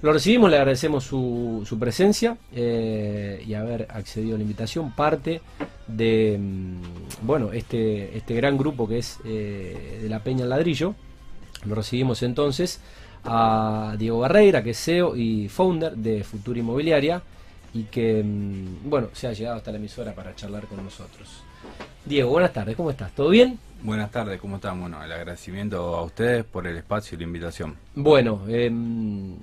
Lo 0.00 0.12
recibimos, 0.12 0.48
le 0.48 0.56
agradecemos 0.56 1.02
su, 1.02 1.64
su 1.66 1.78
presencia 1.78 2.36
eh, 2.52 3.42
y 3.44 3.54
haber 3.54 3.88
accedido 3.90 4.36
a 4.36 4.38
la 4.38 4.42
invitación. 4.42 4.92
Parte 4.92 5.40
de 5.88 6.38
mm, 6.38 7.26
bueno 7.26 7.52
este, 7.52 8.16
este 8.16 8.34
gran 8.34 8.56
grupo 8.56 8.86
que 8.86 8.98
es 8.98 9.18
eh, 9.24 9.98
de 10.02 10.08
la 10.08 10.20
Peña 10.20 10.44
el 10.44 10.50
Ladrillo. 10.50 10.94
Lo 11.64 11.74
recibimos 11.74 12.22
entonces 12.22 12.80
a 13.24 13.96
Diego 13.98 14.20
Barreira, 14.20 14.62
que 14.62 14.70
es 14.70 14.78
CEO 14.78 15.16
y 15.16 15.48
founder 15.48 15.96
de 15.96 16.22
Futura 16.22 16.60
Inmobiliaria 16.60 17.20
y 17.74 17.84
que 17.84 18.22
mm, 18.22 18.88
bueno 18.88 19.08
se 19.12 19.26
ha 19.26 19.32
llegado 19.32 19.56
hasta 19.56 19.72
la 19.72 19.78
emisora 19.78 20.14
para 20.14 20.34
charlar 20.36 20.66
con 20.66 20.84
nosotros. 20.84 21.42
Diego, 22.04 22.30
buenas 22.30 22.52
tardes, 22.52 22.76
¿cómo 22.76 22.90
estás? 22.90 23.12
¿Todo 23.12 23.30
bien? 23.30 23.58
Buenas 23.82 24.10
tardes, 24.12 24.40
¿cómo 24.40 24.56
están? 24.56 24.80
Bueno, 24.80 25.02
el 25.02 25.10
agradecimiento 25.10 25.96
a 25.96 26.02
ustedes 26.02 26.44
por 26.44 26.66
el 26.66 26.76
espacio 26.76 27.16
y 27.16 27.18
la 27.18 27.24
invitación. 27.24 27.76
Bueno, 27.94 28.42
em, 28.48 29.34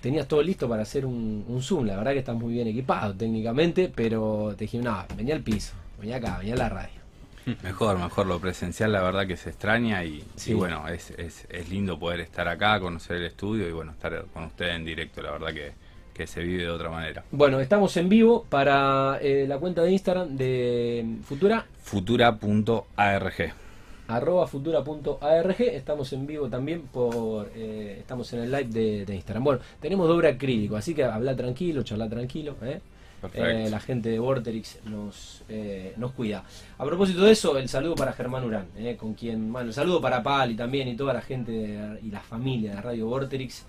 tenías 0.00 0.26
todo 0.28 0.42
listo 0.42 0.68
para 0.68 0.82
hacer 0.82 1.06
un, 1.06 1.44
un, 1.48 1.62
Zoom, 1.62 1.86
la 1.86 1.96
verdad 1.96 2.12
que 2.12 2.18
estás 2.18 2.36
muy 2.36 2.52
bien 2.54 2.68
equipado 2.68 3.14
técnicamente, 3.14 3.90
pero 3.94 4.54
te 4.56 4.64
dije, 4.64 4.78
no, 4.78 5.04
venía 5.16 5.34
al 5.34 5.42
piso, 5.42 5.74
venía 6.00 6.16
acá, 6.16 6.38
venía 6.38 6.54
a 6.54 6.58
la 6.58 6.68
radio. 6.68 6.96
Mejor, 7.62 7.96
mejor 7.98 8.26
lo 8.26 8.40
presencial, 8.40 8.90
la 8.90 9.02
verdad 9.02 9.26
que 9.26 9.36
se 9.36 9.50
extraña 9.50 10.02
y, 10.04 10.24
Sí. 10.34 10.50
y 10.50 10.54
bueno, 10.54 10.88
es, 10.88 11.10
es, 11.12 11.46
es 11.48 11.68
lindo 11.70 11.96
poder 11.98 12.20
estar 12.20 12.48
acá, 12.48 12.80
conocer 12.80 13.18
el 13.18 13.26
estudio 13.26 13.68
y 13.68 13.72
bueno, 13.72 13.92
estar 13.92 14.24
con 14.32 14.44
ustedes 14.44 14.74
en 14.74 14.84
directo, 14.84 15.22
la 15.22 15.30
verdad 15.30 15.54
que, 15.54 15.72
que 16.12 16.26
se 16.26 16.42
vive 16.42 16.64
de 16.64 16.70
otra 16.70 16.90
manera. 16.90 17.22
Bueno, 17.30 17.60
estamos 17.60 17.96
en 17.98 18.08
vivo 18.08 18.44
para 18.48 19.18
eh, 19.20 19.44
la 19.46 19.58
cuenta 19.58 19.82
de 19.82 19.92
Instagram 19.92 20.36
de 20.36 21.18
Futura, 21.24 21.66
Futura.arg. 21.82 23.54
arroba 24.08 24.46
futura.arg. 24.46 25.60
Estamos 25.60 26.12
en 26.12 26.26
vivo 26.26 26.48
también 26.48 26.82
por. 26.82 27.50
eh, 27.54 27.96
estamos 28.00 28.32
en 28.32 28.40
el 28.40 28.50
live 28.50 28.68
de, 28.68 29.04
de 29.06 29.14
Instagram. 29.14 29.44
Bueno, 29.44 29.60
tenemos 29.80 30.08
doble 30.08 30.28
acrílico, 30.28 30.76
así 30.76 30.94
que 30.94 31.04
habla 31.04 31.34
tranquilo, 31.36 31.82
charla 31.82 32.08
tranquilo. 32.08 32.56
¿eh? 32.62 32.80
Eh, 33.34 33.68
la 33.70 33.80
gente 33.80 34.10
de 34.10 34.18
Vorterix 34.20 34.78
nos, 34.84 35.42
eh, 35.48 35.94
nos 35.96 36.12
cuida. 36.12 36.44
A 36.78 36.84
propósito 36.84 37.22
de 37.24 37.32
eso, 37.32 37.56
el 37.58 37.68
saludo 37.68 37.94
para 37.96 38.12
Germán 38.12 38.44
Urán, 38.44 38.66
eh, 38.76 38.94
con 38.96 39.14
quien, 39.14 39.50
bueno, 39.52 39.68
el 39.68 39.74
saludo 39.74 40.00
para 40.00 40.22
Pali 40.22 40.54
también 40.54 40.86
y 40.86 40.94
toda 40.96 41.14
la 41.14 41.22
gente 41.22 41.50
de- 41.50 42.00
y 42.02 42.10
la 42.10 42.20
familia 42.20 42.76
de 42.76 42.80
Radio 42.82 43.06
Vorterix 43.06 43.64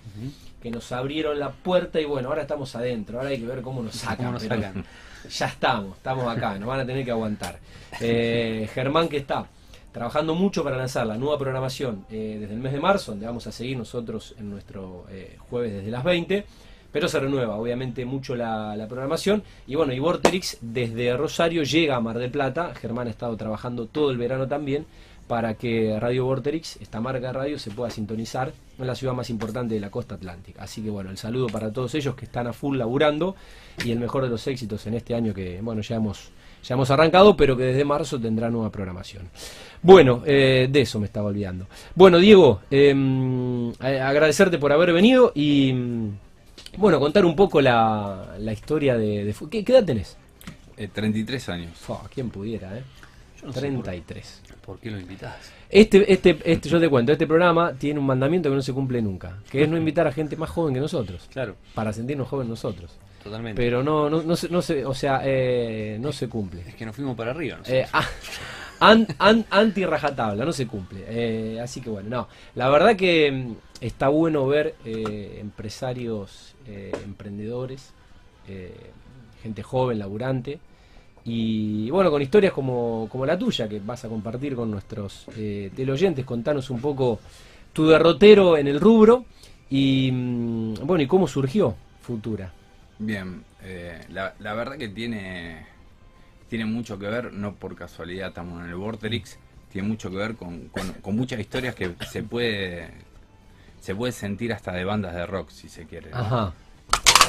que 0.62 0.70
nos 0.70 0.92
abrieron 0.92 1.38
la 1.40 1.50
puerta 1.50 1.98
y 2.00 2.04
bueno, 2.04 2.28
ahora 2.28 2.42
estamos 2.42 2.76
adentro, 2.76 3.18
ahora 3.18 3.30
hay 3.30 3.38
que 3.40 3.46
ver 3.46 3.62
cómo 3.62 3.82
nos 3.82 3.94
sacan. 3.96 4.16
¿Cómo 4.16 4.32
nos 4.32 4.42
sacan? 4.42 4.84
Ya 5.28 5.46
estamos, 5.46 5.96
estamos 5.96 6.28
acá, 6.36 6.56
nos 6.58 6.68
van 6.68 6.80
a 6.80 6.86
tener 6.86 7.04
que 7.04 7.10
aguantar. 7.10 7.58
Eh, 8.00 8.68
Germán 8.74 9.08
que 9.08 9.16
está 9.16 9.46
trabajando 9.92 10.34
mucho 10.34 10.62
para 10.62 10.76
lanzar 10.76 11.06
la 11.06 11.16
nueva 11.16 11.38
programación 11.38 12.04
eh, 12.10 12.36
desde 12.40 12.54
el 12.54 12.60
mes 12.60 12.72
de 12.72 12.80
marzo, 12.80 13.12
donde 13.12 13.26
vamos 13.26 13.46
a 13.46 13.52
seguir 13.52 13.76
nosotros 13.76 14.34
en 14.38 14.50
nuestro 14.50 15.06
eh, 15.10 15.36
jueves 15.50 15.72
desde 15.72 15.90
las 15.90 16.04
20. 16.04 16.44
Pero 16.90 17.06
se 17.06 17.20
renueva, 17.20 17.56
obviamente, 17.56 18.06
mucho 18.06 18.34
la, 18.34 18.86
programación. 18.88 19.42
Y 19.66 19.74
bueno, 19.74 19.92
y 19.92 19.98
Vorterix 19.98 20.56
desde 20.62 21.14
Rosario 21.16 21.62
llega 21.62 21.96
a 21.96 22.00
Mar 22.00 22.18
del 22.18 22.30
Plata. 22.30 22.74
Germán 22.74 23.08
ha 23.08 23.10
estado 23.10 23.36
trabajando 23.36 23.86
todo 23.86 24.10
el 24.10 24.16
verano 24.16 24.48
también 24.48 24.86
para 25.28 25.54
que 25.54 25.98
Radio 26.00 26.24
Vorterix, 26.24 26.78
esta 26.80 27.00
marca 27.00 27.26
de 27.26 27.32
radio, 27.34 27.58
se 27.58 27.70
pueda 27.70 27.90
sintonizar 27.90 28.52
en 28.78 28.86
la 28.86 28.94
ciudad 28.94 29.12
más 29.12 29.28
importante 29.28 29.74
de 29.74 29.80
la 29.80 29.90
costa 29.90 30.14
atlántica. 30.14 30.62
Así 30.62 30.82
que 30.82 30.88
bueno, 30.88 31.10
el 31.10 31.18
saludo 31.18 31.48
para 31.48 31.70
todos 31.70 31.94
ellos 31.94 32.14
que 32.14 32.24
están 32.24 32.46
a 32.46 32.54
full 32.54 32.78
laburando 32.78 33.36
y 33.84 33.90
el 33.90 34.00
mejor 34.00 34.22
de 34.22 34.30
los 34.30 34.46
éxitos 34.46 34.86
en 34.86 34.94
este 34.94 35.14
año 35.14 35.34
que, 35.34 35.60
bueno, 35.60 35.82
ya 35.82 35.96
hemos, 35.96 36.30
ya 36.64 36.74
hemos 36.74 36.90
arrancado, 36.90 37.36
pero 37.36 37.56
que 37.58 37.64
desde 37.64 37.84
marzo 37.84 38.18
tendrá 38.18 38.48
nueva 38.48 38.70
programación. 38.70 39.28
Bueno, 39.82 40.22
eh, 40.26 40.68
de 40.70 40.80
eso 40.80 40.98
me 40.98 41.06
estaba 41.06 41.28
olvidando. 41.28 41.66
Bueno, 41.94 42.18
Diego, 42.18 42.60
eh, 42.70 42.94
eh, 43.82 44.00
agradecerte 44.00 44.58
por 44.58 44.72
haber 44.72 44.92
venido 44.92 45.32
y, 45.34 45.72
mm, 45.72 46.18
bueno, 46.78 46.98
contar 47.00 47.24
un 47.24 47.36
poco 47.36 47.60
la, 47.60 48.34
la 48.38 48.52
historia 48.52 48.96
de... 48.96 49.24
de 49.24 49.34
¿Qué, 49.50 49.64
qué 49.64 49.72
edad 49.72 49.84
tenés? 49.84 50.16
Eh, 50.76 50.88
33 50.92 51.48
años. 51.48 51.70
Fua, 51.78 52.02
¿Quién 52.12 52.30
pudiera, 52.30 52.76
eh? 52.76 52.82
Yo 53.40 53.46
no 53.48 53.52
sé 53.52 53.60
33. 53.60 54.42
por, 54.48 54.56
¿por 54.58 54.78
qué 54.78 54.90
lo 54.90 54.98
invitás? 54.98 55.36
Este, 55.70 56.12
este, 56.12 56.38
este, 56.44 56.68
yo 56.68 56.80
te 56.80 56.88
cuento, 56.88 57.12
este 57.12 57.26
programa 57.26 57.72
tiene 57.74 58.00
un 58.00 58.06
mandamiento 58.06 58.48
que 58.48 58.56
no 58.56 58.62
se 58.62 58.72
cumple 58.72 59.00
nunca, 59.02 59.38
que 59.50 59.62
es 59.62 59.68
no 59.68 59.76
invitar 59.78 60.06
a 60.08 60.12
gente 60.12 60.36
más 60.36 60.50
joven 60.50 60.74
que 60.74 60.80
nosotros, 60.80 61.28
Claro, 61.32 61.54
para 61.74 61.92
sentirnos 61.92 62.26
jóvenes 62.28 62.50
nosotros. 62.50 62.96
totalmente. 63.22 63.60
Pero 63.62 63.82
no, 63.82 64.08
no, 64.10 64.22
no, 64.22 64.34
se, 64.36 64.48
no 64.48 64.60
se, 64.62 64.84
o 64.84 64.94
sea, 64.94 65.20
eh, 65.24 65.98
no 66.00 66.10
se 66.12 66.28
cumple. 66.28 66.62
es 66.66 66.74
que 66.74 66.84
nos 66.86 66.96
fuimos 66.96 67.16
para 67.16 67.30
arriba, 67.32 67.58
¿no? 67.58 67.62
Eh, 67.72 67.86
ah, 67.92 68.06
an- 68.80 69.06
an- 69.18 69.46
anti 69.50 69.84
rajatabla, 69.84 70.44
no 70.44 70.52
se 70.52 70.66
cumple. 70.66 71.04
Eh, 71.08 71.60
así 71.60 71.80
que 71.80 71.90
bueno, 71.90 72.08
no. 72.08 72.28
La 72.54 72.68
verdad 72.68 72.96
que 72.96 73.30
mm, 73.30 73.52
está 73.80 74.08
bueno 74.08 74.46
ver 74.46 74.74
eh, 74.84 75.38
empresarios, 75.40 76.54
eh, 76.66 76.92
emprendedores, 77.04 77.92
gente 79.42 79.62
joven, 79.62 79.98
laburante. 79.98 80.58
Y 81.24 81.90
bueno, 81.90 82.10
con 82.10 82.22
historias 82.22 82.54
como, 82.54 83.08
la 83.26 83.38
tuya, 83.38 83.68
que 83.68 83.80
vas 83.80 84.04
a 84.04 84.08
compartir 84.08 84.56
con 84.56 84.70
nuestros 84.70 85.26
teleoyentes, 85.34 86.24
contanos 86.24 86.70
un 86.70 86.80
poco 86.80 87.18
tu 87.74 87.86
derrotero 87.86 88.56
en 88.56 88.68
el 88.68 88.80
rubro 88.80 89.26
y 89.68 90.10
mm, 90.10 90.74
bueno, 90.86 91.02
y 91.02 91.06
cómo 91.06 91.28
surgió 91.28 91.74
Futura. 92.00 92.50
Bien, 92.98 93.44
la 94.08 94.54
verdad 94.54 94.78
que 94.78 94.88
tiene, 94.88 95.66
tiene 96.48 96.64
mucho 96.64 96.98
que 96.98 97.06
ver, 97.06 97.32
no 97.32 97.54
por 97.54 97.74
casualidad 97.76 98.28
estamos 98.28 98.62
en 98.62 98.68
el 98.70 98.74
Vorterix, 98.74 99.38
tiene 99.72 99.86
mucho 99.88 100.10
que 100.10 100.16
ver 100.16 100.34
con, 100.36 100.68
con- 100.68 100.92
con 100.94 101.16
muchas 101.16 101.38
historias 101.40 101.74
que 101.74 101.94
se 102.10 102.22
puede, 102.22 102.90
se 103.80 103.94
puede 103.94 104.12
sentir 104.12 104.52
hasta 104.52 104.72
de 104.72 104.84
bandas 104.84 105.14
de 105.14 105.26
rock, 105.26 105.50
si 105.50 105.68
se 105.68 105.84
quiere. 105.86 106.10
¿no? 106.10 106.16
Ajá. 106.18 106.52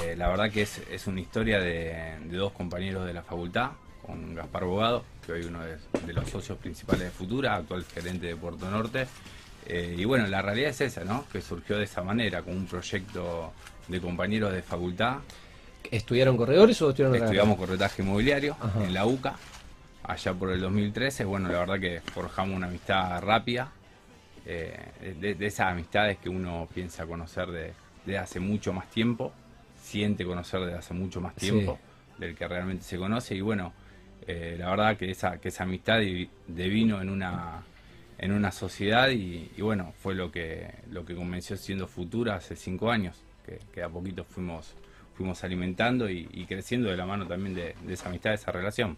Eh, 0.06 0.16
la 0.16 0.30
verdad 0.30 0.50
que 0.50 0.62
es, 0.62 0.82
es 0.90 1.08
una 1.08 1.20
historia 1.20 1.60
de, 1.60 2.18
de 2.26 2.38
dos 2.38 2.54
compañeros 2.54 3.06
de 3.06 3.14
la 3.14 3.22
facultad, 3.24 3.72
con 4.06 4.34
Gaspar 4.34 4.64
Bogado, 4.64 5.04
que 5.26 5.34
hoy 5.34 5.44
uno 5.44 5.64
es 5.66 5.82
de 6.08 6.14
los 6.14 6.30
socios 6.30 6.58
principales 6.58 7.04
de 7.04 7.12
Futura, 7.12 7.56
actual 7.56 7.84
gerente 7.84 8.28
de 8.28 8.36
Puerto 8.36 8.70
Norte. 8.72 9.06
Eh, 9.66 9.96
y 9.98 10.06
bueno, 10.06 10.26
la 10.28 10.42
realidad 10.42 10.70
es 10.72 10.82
esa, 10.82 11.04
¿no? 11.04 11.26
Que 11.32 11.42
surgió 11.42 11.78
de 11.78 11.84
esa 11.84 12.02
manera, 12.02 12.42
con 12.42 12.56
un 12.56 12.66
proyecto 12.66 13.54
de 13.90 14.00
compañeros 14.00 14.54
de 14.54 14.62
facultad. 14.64 15.18
¿Estudiaron 15.92 16.38
corredores 16.38 16.82
o 16.82 16.90
estudiaron 16.90 17.16
Estudiamos 17.16 17.58
corretaje 17.58 18.02
inmobiliario 18.02 18.56
Ajá. 18.60 18.84
en 18.84 18.94
la 18.94 19.06
UCA, 19.06 19.36
allá 20.04 20.34
por 20.34 20.52
el 20.52 20.62
2013. 20.62 21.26
Bueno, 21.26 21.50
la 21.50 21.60
verdad 21.60 21.80
que 21.80 22.02
forjamos 22.14 22.56
una 22.56 22.68
amistad 22.68 23.22
rápida, 23.22 23.72
eh, 24.46 25.16
de, 25.20 25.36
de 25.36 25.46
esas 25.46 25.68
amistades 25.72 26.18
que 26.18 26.30
uno 26.30 26.68
piensa 26.74 27.06
conocer 27.06 27.48
de, 27.48 27.74
de 28.06 28.18
hace 28.18 28.40
mucho 28.40 28.74
más 28.74 28.90
tiempo, 28.90 29.32
siente 29.82 30.26
conocer 30.26 30.62
de 30.62 30.76
hace 30.76 30.94
mucho 30.94 31.22
más 31.22 31.36
tiempo, 31.36 31.80
del 32.18 32.36
que 32.36 32.48
realmente 32.48 32.84
se 32.84 32.98
conoce. 32.98 33.36
Y 33.36 33.42
bueno, 33.42 33.74
eh, 34.28 34.56
la 34.60 34.70
verdad 34.70 34.98
que 34.98 35.10
esa, 35.10 35.40
que 35.40 35.50
esa 35.50 35.64
amistad 35.64 36.00
devino 36.48 37.02
en 37.02 37.10
una 37.10 37.64
en 38.22 38.34
una 38.34 38.52
sociedad 38.52 39.10
y, 39.12 39.50
y 39.56 39.62
bueno, 39.62 39.94
fue 40.04 40.14
lo 40.14 40.30
que 40.30 40.70
lo 40.92 41.06
que 41.06 41.16
convenció 41.16 41.56
siendo 41.56 41.88
Futura 41.88 42.36
hace 42.36 42.56
cinco 42.58 42.92
años, 42.92 43.16
que, 43.46 43.60
que 43.74 43.82
a 43.82 43.88
poquito 43.88 44.26
fuimos 44.26 44.74
fuimos 45.20 45.44
alimentando 45.44 46.10
y, 46.10 46.30
y 46.32 46.46
creciendo 46.46 46.90
de 46.90 46.96
la 46.96 47.06
mano 47.06 47.28
también 47.28 47.54
de, 47.54 47.76
de 47.86 47.94
esa 47.94 48.08
amistad, 48.08 48.30
de 48.30 48.38
esa 48.38 48.54
relación. 48.54 48.96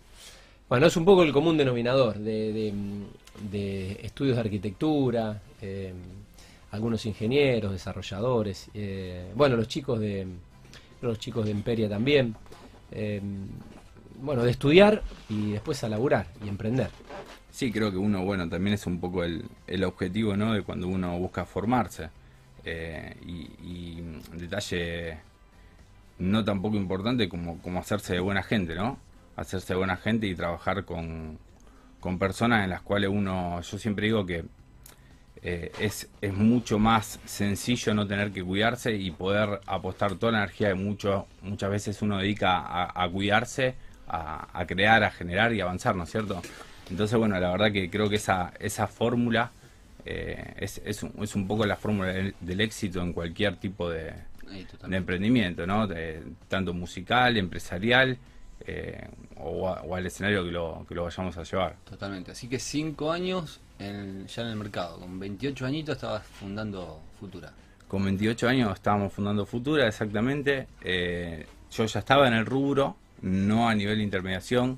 Bueno, 0.70 0.86
es 0.86 0.96
un 0.96 1.04
poco 1.04 1.24
el 1.24 1.34
común 1.34 1.58
denominador 1.58 2.20
de, 2.20 2.54
de, 2.54 2.74
de 3.52 3.92
estudios 4.04 4.36
de 4.36 4.42
arquitectura, 4.42 5.42
eh, 5.64 5.92
algunos 6.70 7.08
ingenieros, 7.08 7.72
desarrolladores, 7.72 8.70
eh, 8.76 9.32
bueno, 9.36 9.56
los 9.56 9.68
chicos 9.68 10.00
de 10.00 10.28
los 11.02 11.18
chicos 11.18 11.46
de 11.46 11.52
Imperia 11.52 11.90
también, 11.90 12.36
eh, 12.92 13.20
bueno, 14.22 14.44
de 14.44 14.52
estudiar 14.52 15.02
y 15.28 15.54
después 15.54 15.84
a 15.84 15.90
laburar 15.90 16.28
y 16.46 16.50
emprender. 16.50 16.92
Sí, 17.50 17.72
creo 17.72 17.90
que 17.90 17.98
uno, 17.98 18.24
bueno, 18.24 18.48
también 18.48 18.76
es 18.76 18.86
un 18.86 19.00
poco 19.00 19.24
el, 19.24 19.44
el 19.66 19.84
objetivo, 19.84 20.38
¿no? 20.38 20.54
De 20.54 20.62
cuando 20.62 20.88
uno 20.88 21.18
busca 21.18 21.46
formarse. 21.46 22.10
Eh, 22.64 23.16
y, 23.26 23.50
y 23.68 24.02
un 24.02 24.38
detalle 24.38 25.18
no 26.22 26.46
tan 26.46 26.62
poco 26.62 26.78
importante 26.78 27.28
como, 27.28 27.62
como 27.62 27.80
hacerse 27.80 28.14
de 28.14 28.20
buena 28.20 28.44
gente, 28.44 28.76
¿no? 28.76 29.00
Hacerse 29.36 29.74
de 29.74 29.78
buena 29.78 29.98
gente 29.98 30.28
y 30.28 30.36
trabajar 30.36 30.86
con, 30.86 31.40
con 32.00 32.20
personas 32.20 32.64
en 32.64 32.70
las 32.70 32.82
cuales 32.82 33.10
uno, 33.10 33.60
yo 33.62 33.78
siempre 33.78 34.06
digo 34.06 34.26
que 34.26 34.46
eh, 35.44 35.72
es, 35.80 36.08
es 36.22 36.34
mucho 36.34 36.78
más 36.78 37.20
sencillo 37.26 37.96
no 37.96 38.06
tener 38.06 38.32
que 38.32 38.44
cuidarse 38.44 38.94
y 38.94 39.10
poder 39.10 39.62
apostar 39.66 40.14
toda 40.16 40.34
la 40.34 40.38
energía 40.40 40.70
que 40.70 40.76
mucho, 40.76 41.28
muchas 41.42 41.72
veces 41.72 42.02
uno 42.04 42.20
dedica 42.20 42.92
a, 42.94 43.10
cuidarse, 43.10 43.74
a, 44.08 44.64
crear, 44.68 45.04
a 45.04 45.10
generar 45.10 45.54
y 45.54 45.62
avanzar, 45.62 45.96
¿no 45.96 46.04
es 46.04 46.12
cierto? 46.12 46.42
Entonces, 46.92 47.18
bueno, 47.18 47.40
la 47.40 47.52
verdad 47.52 47.72
que 47.72 47.90
creo 47.90 48.10
que 48.10 48.18
esa, 48.18 48.54
esa 48.60 48.86
fórmula 48.86 49.52
eh, 50.06 50.54
es, 50.58 50.82
es, 50.86 51.02
un, 51.02 51.14
es 51.24 51.36
un 51.36 51.48
poco 51.48 51.66
la 51.66 51.76
fórmula 51.76 52.12
del, 52.12 52.62
éxito 52.62 53.02
en 53.02 53.14
cualquier 53.14 53.56
tipo 53.56 53.90
de, 53.90 54.14
de 54.88 54.98
emprendimiento, 54.98 55.66
¿no? 55.66 55.88
De- 55.88 56.22
tanto 56.48 56.74
musical, 56.74 57.38
empresarial 57.38 58.18
eh, 58.68 59.08
o, 59.38 59.68
a- 59.70 59.82
o 59.82 59.96
al 59.96 60.06
escenario 60.06 60.44
que 60.44 60.52
lo, 60.52 60.86
que 60.88 60.94
lo 60.96 61.04
vayamos 61.04 61.36
a 61.38 61.44
llevar. 61.44 61.76
Totalmente. 61.84 62.32
Así 62.32 62.48
que 62.48 62.60
cinco 62.60 63.12
años 63.12 63.60
en- 63.80 64.28
ya 64.28 64.44
en 64.44 64.48
el 64.50 64.56
mercado. 64.56 65.00
Con 65.00 65.20
28 65.20 65.66
añitos 65.66 65.96
estabas 65.96 66.24
fundando 66.26 67.02
Futura. 67.20 67.52
Con 67.88 68.04
28 68.06 68.48
años 68.48 68.72
estábamos 68.74 69.12
fundando 69.14 69.46
Futura, 69.46 69.88
exactamente. 69.88 70.68
Eh, 70.82 71.46
yo 71.72 71.86
ya 71.86 72.00
estaba 72.00 72.28
en 72.28 72.34
el 72.36 72.46
rubro, 72.46 72.96
no 73.22 73.68
a 73.68 73.74
nivel 73.76 73.98
de 73.98 74.04
intermediación, 74.04 74.78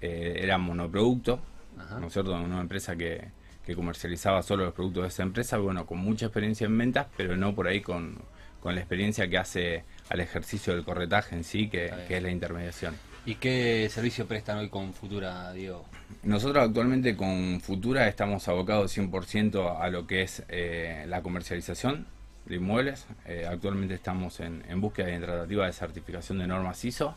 eh, 0.00 0.40
era 0.42 0.58
monoproducto, 0.58 1.38
Ajá. 1.78 2.00
¿no 2.00 2.08
es 2.08 2.12
cierto? 2.12 2.32
Una 2.34 2.60
empresa 2.60 2.96
que, 2.96 3.28
que 3.64 3.74
comercializaba 3.74 4.42
solo 4.42 4.64
los 4.64 4.74
productos 4.74 5.02
de 5.04 5.08
esa 5.08 5.22
empresa, 5.22 5.56
bueno, 5.58 5.86
con 5.86 5.98
mucha 5.98 6.26
experiencia 6.26 6.66
en 6.66 6.76
ventas, 6.76 7.06
pero 7.16 7.36
no 7.36 7.54
por 7.54 7.66
ahí 7.68 7.80
con, 7.80 8.18
con 8.64 8.74
la 8.74 8.80
experiencia 8.80 9.28
que 9.28 9.36
hace 9.36 9.84
al 10.08 10.20
ejercicio 10.20 10.74
del 10.74 10.84
corretaje 10.84 11.36
en 11.36 11.44
sí, 11.44 11.68
que, 11.68 11.92
que 12.08 12.16
es 12.16 12.22
la 12.22 12.30
intermediación. 12.30 12.94
¿Y 13.26 13.34
qué 13.34 13.86
servicio 13.90 14.26
prestan 14.26 14.56
hoy 14.56 14.70
con 14.70 14.94
Futura, 14.94 15.52
Diego? 15.52 15.84
Nosotros 16.22 16.64
actualmente 16.64 17.14
con 17.14 17.60
Futura 17.60 18.08
estamos 18.08 18.48
abocados 18.48 18.96
100% 18.96 19.78
a 19.78 19.90
lo 19.90 20.06
que 20.06 20.22
es 20.22 20.44
eh, 20.48 21.04
la 21.08 21.20
comercialización 21.20 22.06
de 22.46 22.56
inmuebles. 22.56 23.06
Eh, 23.26 23.46
actualmente 23.46 23.92
estamos 23.92 24.40
en, 24.40 24.64
en 24.66 24.80
búsqueda 24.80 25.10
y 25.10 25.12
en 25.12 25.20
tratativa 25.20 25.66
de 25.66 25.72
certificación 25.74 26.38
de 26.38 26.46
normas 26.46 26.82
ISO 26.86 27.14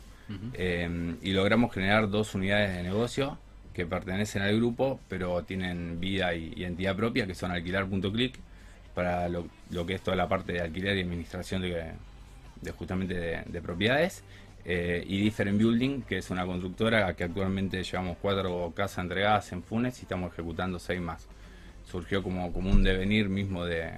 eh, 0.52 1.16
y 1.22 1.32
logramos 1.32 1.72
generar 1.72 2.10
dos 2.10 2.34
unidades 2.34 2.76
de 2.76 2.82
negocio 2.82 3.38
que 3.72 3.86
pertenecen 3.86 4.42
al 4.42 4.54
grupo 4.54 5.00
pero 5.08 5.42
tienen 5.44 5.98
vida 5.98 6.34
y, 6.34 6.52
y 6.54 6.64
entidad 6.64 6.94
propia 6.94 7.26
que 7.26 7.34
son 7.34 7.52
alquilar.click 7.52 8.38
para 8.98 9.28
lo, 9.28 9.46
lo 9.70 9.86
que 9.86 9.94
es 9.94 10.00
toda 10.00 10.16
la 10.16 10.28
parte 10.28 10.54
de 10.54 10.60
alquiler 10.60 10.96
y 10.96 11.02
administración 11.02 11.62
de, 11.62 11.92
de 12.60 12.72
justamente 12.72 13.14
de, 13.14 13.42
de 13.46 13.62
propiedades 13.62 14.24
eh, 14.64 15.04
y 15.06 15.20
Different 15.20 15.56
Building 15.56 16.02
que 16.02 16.18
es 16.18 16.30
una 16.30 16.44
constructora 16.44 17.14
que 17.14 17.22
actualmente 17.22 17.80
llevamos 17.84 18.16
cuatro 18.20 18.72
casas 18.74 19.04
entregadas 19.04 19.52
en 19.52 19.62
Funes 19.62 20.00
y 20.00 20.02
estamos 20.02 20.32
ejecutando 20.32 20.80
seis 20.80 21.00
más. 21.00 21.28
Surgió 21.88 22.24
como, 22.24 22.52
como 22.52 22.72
un 22.72 22.82
devenir 22.82 23.28
mismo 23.28 23.64
de, 23.64 23.92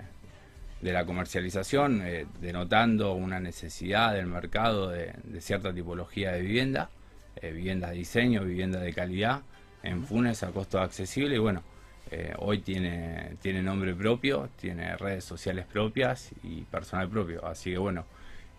de 0.82 0.93
la 0.93 1.06
comercialización, 1.06 2.02
eh, 2.05 2.26
denotando 2.43 3.14
una 3.14 3.41
necesidad 3.41 4.12
del 4.12 4.26
mercado 4.26 4.91
de, 4.91 5.14
de 5.25 5.41
cierta 5.41 5.73
tipología 5.73 6.32
de 6.32 6.43
vivienda, 6.43 6.91
eh, 7.37 7.52
vivienda 7.52 7.88
de 7.88 7.97
diseño, 7.97 8.44
vivienda 8.44 8.81
de 8.81 8.93
calidad, 8.93 9.41
en 9.82 10.05
Funes 10.05 10.43
a 10.43 10.50
costo 10.50 10.79
accesible 10.79 11.37
y 11.37 11.38
bueno, 11.38 11.62
eh, 12.10 12.34
hoy 12.38 12.58
tiene, 12.58 13.36
tiene 13.40 13.62
nombre 13.62 13.94
propio, 13.94 14.48
tiene 14.60 14.96
redes 14.96 15.24
sociales 15.24 15.66
propias 15.66 16.30
y 16.42 16.62
personal 16.62 17.08
propio, 17.08 17.44
así 17.46 17.70
que 17.70 17.78
bueno, 17.78 18.04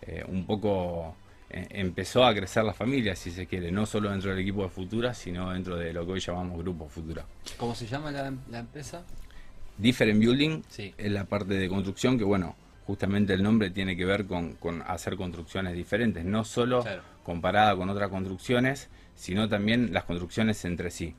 eh, 0.02 0.24
un 0.26 0.46
poco 0.46 1.14
eh, 1.50 1.66
empezó 1.70 2.24
a 2.24 2.34
crecer 2.34 2.64
la 2.64 2.72
familia, 2.72 3.14
si 3.14 3.30
se 3.30 3.46
quiere, 3.46 3.70
no 3.70 3.84
solo 3.86 4.10
dentro 4.10 4.30
del 4.30 4.38
equipo 4.40 4.62
de 4.62 4.68
Futura, 4.70 5.12
sino 5.14 5.50
dentro 5.52 5.76
de 5.76 5.92
lo 5.92 6.06
que 6.06 6.12
hoy 6.12 6.20
llamamos 6.20 6.58
Grupo 6.58 6.88
Futura. 6.88 7.24
¿Cómo 7.58 7.74
se 7.74 7.86
llama 7.86 8.10
la, 8.10 8.32
la 8.50 8.58
empresa? 8.60 9.04
Different 9.78 10.18
Building 10.20 10.62
Sí. 10.68 10.94
es 10.96 11.10
la 11.12 11.24
parte 11.24 11.54
de 11.54 11.68
construcción 11.68 12.18
que, 12.18 12.24
bueno, 12.24 12.56
justamente 12.86 13.32
el 13.34 13.42
nombre 13.42 13.70
tiene 13.70 13.96
que 13.96 14.04
ver 14.04 14.26
con, 14.26 14.54
con 14.54 14.82
hacer 14.82 15.16
construcciones 15.16 15.74
diferentes, 15.74 16.24
no 16.24 16.44
solo 16.44 16.82
Claro. 16.82 17.02
comparada 17.22 17.76
con 17.76 17.88
otras 17.90 18.08
construcciones, 18.10 18.88
sino 19.14 19.48
también 19.48 19.92
las 19.92 20.04
construcciones 20.04 20.64
entre 20.64 20.90
sí. 20.90 21.14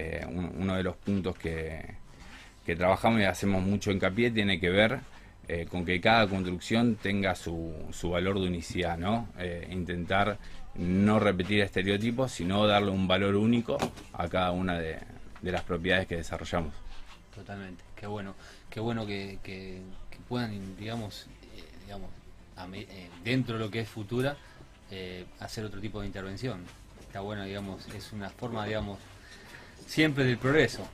Eh, 0.00 0.24
un- 0.28 0.52
uno 0.60 0.76
de 0.76 0.84
los 0.84 0.94
puntos 0.94 1.36
que, 1.36 1.84
que 2.64 2.76
trabajamos 2.76 3.20
y 3.20 3.24
hacemos 3.24 3.64
mucho 3.64 3.90
hincapié 3.90 4.30
tiene 4.30 4.60
que 4.60 4.70
ver 4.70 5.00
eh, 5.48 5.66
con 5.68 5.84
que 5.84 6.00
cada 6.00 6.28
construcción 6.28 6.94
tenga 7.02 7.34
su, 7.34 7.74
su 7.90 8.10
valor 8.10 8.38
de 8.38 8.46
unicidad, 8.46 8.96
¿no? 8.96 9.26
Eh, 9.40 9.66
intentar 9.72 10.38
no 10.76 11.18
repetir 11.18 11.62
estereotipos, 11.62 12.30
sino 12.30 12.64
darle 12.64 12.92
un 12.92 13.08
valor 13.08 13.34
único 13.34 13.76
a 14.12 14.28
cada 14.28 14.52
una 14.52 14.78
de, 14.78 15.00
de 15.42 15.50
las 15.50 15.64
propiedades 15.64 16.06
que 16.06 16.14
desarrollamos. 16.18 16.72
Totalmente. 17.34 17.82
Qué 17.96 18.06
bueno, 18.06 18.36
qué 18.70 18.78
bueno 18.78 19.04
que, 19.04 19.40
que- 19.42 19.82
puedan, 20.28 20.76
digamos, 20.76 21.26
digamos 21.86 22.10
dentro 23.24 23.54
de 23.54 23.60
lo 23.64 23.70
que 23.70 23.80
es 23.80 23.88
Futura, 23.88 24.36
hacer 25.40 25.64
otro 25.64 25.80
tipo 25.80 26.00
de 26.02 26.06
intervención. 26.06 26.60
Está 27.00 27.20
bueno, 27.20 27.44
digamos, 27.44 27.88
es 27.94 28.12
una 28.12 28.28
forma, 28.28 28.66
digamos, 28.66 28.98
siempre 29.88 30.24
del 30.24 30.38
progreso. 30.38 30.86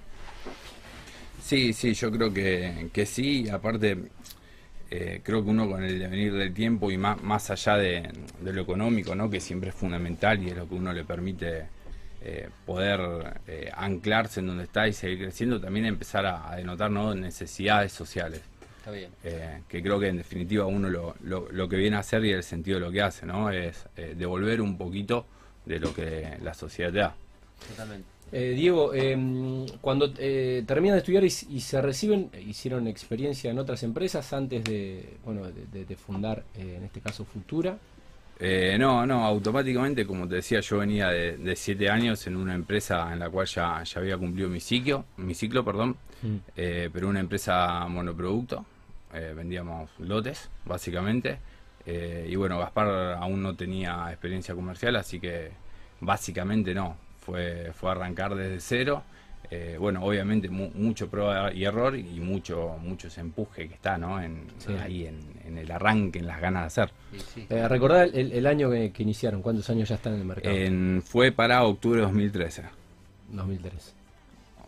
Sí, 1.42 1.74
sí, 1.74 1.92
yo 1.92 2.10
creo 2.10 2.32
que, 2.32 2.88
que 2.92 3.04
sí. 3.04 3.48
Aparte, 3.50 3.98
eh, 4.90 5.20
creo 5.22 5.44
que 5.44 5.50
uno 5.50 5.68
con 5.68 5.82
el 5.82 5.98
devenir 5.98 6.32
del 6.32 6.54
tiempo 6.54 6.90
y 6.90 6.96
más, 6.96 7.22
más 7.22 7.50
allá 7.50 7.76
de, 7.76 8.08
de 8.40 8.52
lo 8.52 8.62
económico, 8.62 9.14
¿no? 9.14 9.28
que 9.28 9.40
siempre 9.40 9.70
es 9.70 9.74
fundamental 9.74 10.42
y 10.42 10.48
es 10.48 10.56
lo 10.56 10.68
que 10.68 10.74
uno 10.76 10.92
le 10.92 11.04
permite 11.04 11.66
eh, 12.22 12.48
poder 12.64 13.40
eh, 13.46 13.70
anclarse 13.74 14.40
en 14.40 14.46
donde 14.46 14.64
está 14.64 14.88
y 14.88 14.94
seguir 14.94 15.18
creciendo, 15.18 15.60
también 15.60 15.84
empezar 15.84 16.24
a, 16.24 16.50
a 16.50 16.56
denotar 16.56 16.90
¿no? 16.90 17.14
necesidades 17.14 17.92
sociales. 17.92 18.40
Está 18.78 18.92
bien. 18.92 19.10
Eh, 19.24 19.60
que 19.68 19.82
creo 19.82 19.98
que 19.98 20.08
en 20.08 20.18
definitiva 20.18 20.66
uno 20.66 20.88
lo, 20.88 21.16
lo, 21.22 21.48
lo 21.50 21.68
que 21.68 21.76
viene 21.76 21.96
a 21.96 22.00
hacer 22.00 22.24
y 22.24 22.32
el 22.32 22.42
sentido 22.42 22.78
de 22.78 22.86
lo 22.86 22.92
que 22.92 23.02
hace, 23.02 23.26
¿no? 23.26 23.50
Es 23.50 23.86
devolver 23.96 24.60
un 24.60 24.76
poquito 24.76 25.26
de 25.64 25.80
lo 25.80 25.94
que 25.94 26.36
la 26.42 26.52
sociedad 26.52 26.92
te 26.92 26.98
da. 26.98 27.14
Totalmente. 27.68 28.13
Eh, 28.36 28.50
Diego, 28.56 28.92
eh, 28.92 29.16
cuando 29.80 30.12
eh, 30.18 30.64
terminan 30.66 30.96
de 30.96 30.98
estudiar 30.98 31.22
y, 31.22 31.28
y 31.50 31.60
se 31.60 31.80
reciben, 31.80 32.30
hicieron 32.44 32.88
experiencia 32.88 33.48
en 33.48 33.60
otras 33.60 33.84
empresas 33.84 34.32
antes 34.32 34.64
de, 34.64 35.18
bueno, 35.24 35.44
de, 35.46 35.66
de- 35.72 35.84
de 35.84 35.94
fundar, 35.96 36.42
eh, 36.56 36.74
en 36.78 36.82
este 36.84 37.00
caso, 37.00 37.24
Futura. 37.24 37.78
Eh, 38.40 38.76
no, 38.76 39.06
no, 39.06 39.24
automáticamente, 39.24 40.04
como 40.04 40.26
te 40.26 40.34
decía, 40.34 40.58
yo 40.58 40.78
venía 40.78 41.10
de, 41.10 41.36
de 41.36 41.54
siete 41.54 41.88
años 41.88 42.26
en 42.26 42.34
una 42.34 42.56
empresa 42.56 43.12
en 43.12 43.20
la 43.20 43.30
cual 43.30 43.46
ya, 43.46 43.80
ya 43.84 44.00
había 44.00 44.18
cumplido 44.18 44.48
mi 44.48 44.58
ciclo, 44.58 45.04
mi 45.18 45.34
ciclo, 45.34 45.64
perdón, 45.64 45.96
eh, 46.56 46.90
pero 46.92 47.06
una 47.08 47.20
empresa 47.20 47.86
monoproducto, 47.86 48.64
vendíamos 49.36 49.88
lotes, 50.00 50.50
básicamente, 50.64 51.38
eh, 51.86 52.26
y 52.28 52.34
bueno, 52.34 52.58
Gaspar 52.58 53.12
aún 53.20 53.40
no 53.44 53.54
tenía 53.54 54.06
experiencia 54.10 54.56
comercial, 54.56 54.96
así 54.96 55.20
que 55.20 55.50
básicamente 56.00 56.74
no, 56.74 56.96
fue, 57.24 57.72
fue 57.74 57.90
arrancar 57.90 58.34
desde 58.34 58.60
cero, 58.60 59.02
eh, 59.50 59.76
bueno, 59.78 60.02
obviamente 60.04 60.48
mu- 60.48 60.70
mucho 60.74 61.08
prueba 61.08 61.52
y 61.52 61.64
error 61.64 61.96
y 61.96 62.02
mucho, 62.20 62.76
mucho 62.80 63.08
ese 63.08 63.20
empuje 63.20 63.68
que 63.68 63.74
está, 63.74 63.98
¿no? 63.98 64.20
En, 64.20 64.46
Sí. 64.58 64.72
ahí 64.80 65.06
en, 65.06 65.20
en 65.44 65.58
el 65.58 65.70
arranque, 65.70 66.18
en 66.18 66.26
las 66.26 66.40
ganas 66.40 66.62
de 66.62 66.66
hacer. 66.66 66.92
Sí, 67.12 67.20
sí. 67.34 67.46
Eh, 67.50 67.68
recordá 67.68 68.04
el, 68.04 68.32
el 68.32 68.46
año 68.46 68.70
que, 68.70 68.90
que 68.92 69.02
iniciaron, 69.02 69.42
¿cuántos 69.42 69.68
años 69.70 69.88
ya 69.88 69.96
están 69.96 70.14
en 70.14 70.20
el 70.20 70.26
mercado? 70.26 70.54
En- 70.54 71.02
fue 71.04 71.30
para 71.32 71.62
octubre 71.64 71.98
de 72.00 72.06
2013. 72.06 72.62
2003. 73.30 73.94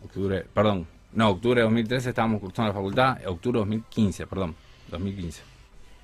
Octubre, 0.05 0.45
perdón. 0.55 0.87
No, 1.13 1.31
octubre 1.31 1.61
de 1.61 1.65
2013 1.65 2.11
estábamos 2.11 2.41
cursando 2.41 2.69
la 2.69 2.75
facultad. 2.75 3.19
Octubre 3.27 3.59
de 3.59 3.61
2015, 3.61 4.27
perdón. 4.27 4.55
2015. 4.91 5.43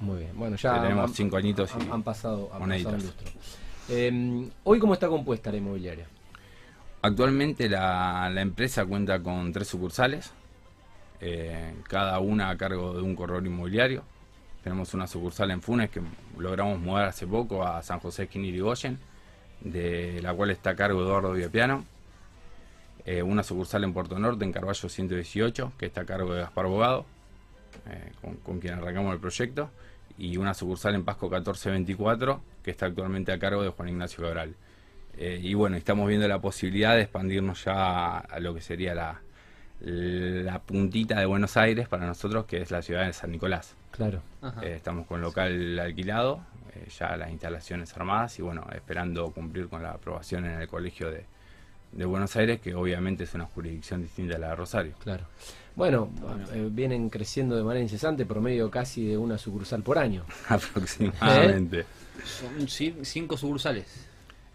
Muy 0.01 0.19
bien, 0.21 0.31
bueno, 0.35 0.57
ya 0.57 0.83
tenemos 0.83 1.11
han- 1.11 1.15
cinco 1.15 1.37
añitos 1.37 1.71
y 1.79 1.83
han, 1.83 1.93
han 1.93 2.03
pasado, 2.03 2.51
han 2.53 2.69
pasado 2.69 2.97
un 2.97 3.03
lustro. 3.03 3.31
Eh, 3.89 4.49
Hoy, 4.65 4.79
¿cómo 4.81 4.95
está 4.95 5.09
compuesta 5.09 5.51
la 5.53 5.59
inmobiliaria? 5.59 6.07
Actualmente 7.05 7.69
la, 7.69 8.33
empresa 8.37 8.87
cuenta 8.87 9.21
con 9.21 9.53
tres 9.53 9.67
sucursales, 9.67 10.33
eh, 11.21 11.75
cada 11.89 12.21
una 12.21 12.49
a 12.49 12.57
cargo 12.57 12.95
de 12.95 13.03
un 13.03 13.17
corredor 13.17 13.45
inmobiliario. 13.45 14.05
Tenemos 14.63 14.95
una 14.95 15.09
sucursal 15.09 15.51
en 15.51 15.61
Funes 15.61 15.91
que 15.91 16.01
logramos 16.39 16.79
mudar 16.79 17.07
hace 17.07 17.27
poco 17.27 17.67
a 17.67 17.83
San 17.83 17.99
José 17.99 18.25
Esquina 18.25 18.47
Irigoyen, 18.47 19.01
de 19.63 20.21
la 20.23 20.33
cual 20.33 20.51
está 20.51 20.71
a 20.71 20.77
cargo 20.77 21.03
Eduardo 21.03 21.33
Viapiano. 21.33 21.85
Eh, 23.05 23.21
una 23.25 23.43
sucursal 23.43 23.83
en 23.83 23.93
Puerto 23.93 24.17
Norte, 24.21 24.45
en 24.45 24.53
Carballo 24.53 24.89
118, 24.89 25.73
que 25.77 25.87
está 25.87 26.03
a 26.03 26.07
cargo 26.07 26.33
de 26.33 26.43
Gaspar 26.43 26.67
Bogado, 26.67 27.05
eh, 27.91 28.13
con, 28.21 28.37
con 28.37 28.61
quien 28.61 28.75
arrancamos 28.75 29.13
el 29.13 29.19
proyecto. 29.19 29.71
Y 30.19 30.37
una 30.37 30.55
sucursal 30.55 30.95
en 30.95 31.05
Pasco 31.05 31.27
1424, 31.27 32.41
que 32.63 32.71
está 32.71 32.87
actualmente 32.87 33.33
a 33.33 33.41
cargo 33.41 33.65
de 33.65 33.71
Juan 33.71 33.89
Ignacio 33.89 34.23
Cabral. 34.23 34.55
Eh, 35.19 35.39
y 35.43 35.55
bueno, 35.55 35.77
estamos 35.77 36.09
viendo 36.09 36.27
la 36.27 36.41
posibilidad 36.41 36.95
de 36.97 37.03
expandirnos 37.03 37.65
ya 37.65 38.19
a 38.19 38.41
lo 38.41 38.55
que 38.55 38.61
sería 38.61 38.95
la, 38.95 39.21
la 39.81 40.59
puntita 40.61 41.19
de 41.19 41.27
Buenos 41.27 41.57
Aires 41.57 41.89
para 41.89 42.07
nosotros, 42.07 42.47
que 42.47 42.63
es 42.63 42.71
la 42.71 42.83
ciudad 42.83 43.07
de 43.07 43.13
San 43.13 43.31
Nicolás. 43.31 43.75
Claro. 43.91 44.23
Eh, 44.63 44.75
estamos 44.77 45.07
con 45.07 45.21
local 45.21 45.79
alquilado, 45.79 46.41
eh, 46.75 46.89
ya 46.99 47.17
las 47.17 47.31
instalaciones 47.31 47.95
armadas 47.97 48.39
y 48.39 48.43
bueno, 48.43 48.67
esperando 48.75 49.31
cumplir 49.33 49.69
con 49.69 49.83
la 49.83 49.91
aprobación 49.93 50.47
en 50.47 50.61
el 50.63 50.67
colegio 50.69 51.11
de, 51.11 51.25
de 51.93 52.05
Buenos 52.07 52.35
Aires, 52.37 52.61
que 52.61 52.75
obviamente 52.75 53.25
es 53.25 53.35
una 53.35 53.45
jurisdicción 53.45 54.03
distinta 54.03 54.37
a 54.37 54.39
la 54.39 54.49
de 54.51 54.57
Rosario. 54.57 54.95
Claro. 55.05 55.25
Bueno, 55.77 56.07
Bueno. 56.07 56.45
eh, 56.53 56.69
vienen 56.71 57.11
creciendo 57.11 57.55
de 57.57 57.63
manera 57.65 57.83
incesante, 57.83 58.25
promedio 58.27 58.71
casi 58.71 59.07
de 59.07 59.17
una 59.19 59.37
sucursal 59.39 59.83
por 59.83 59.99
año. 59.99 60.25
Aproximadamente. 60.49 61.85
Son 62.25 62.57
ci- 62.67 62.95
cinco 63.05 63.37
sucursales. 63.37 64.09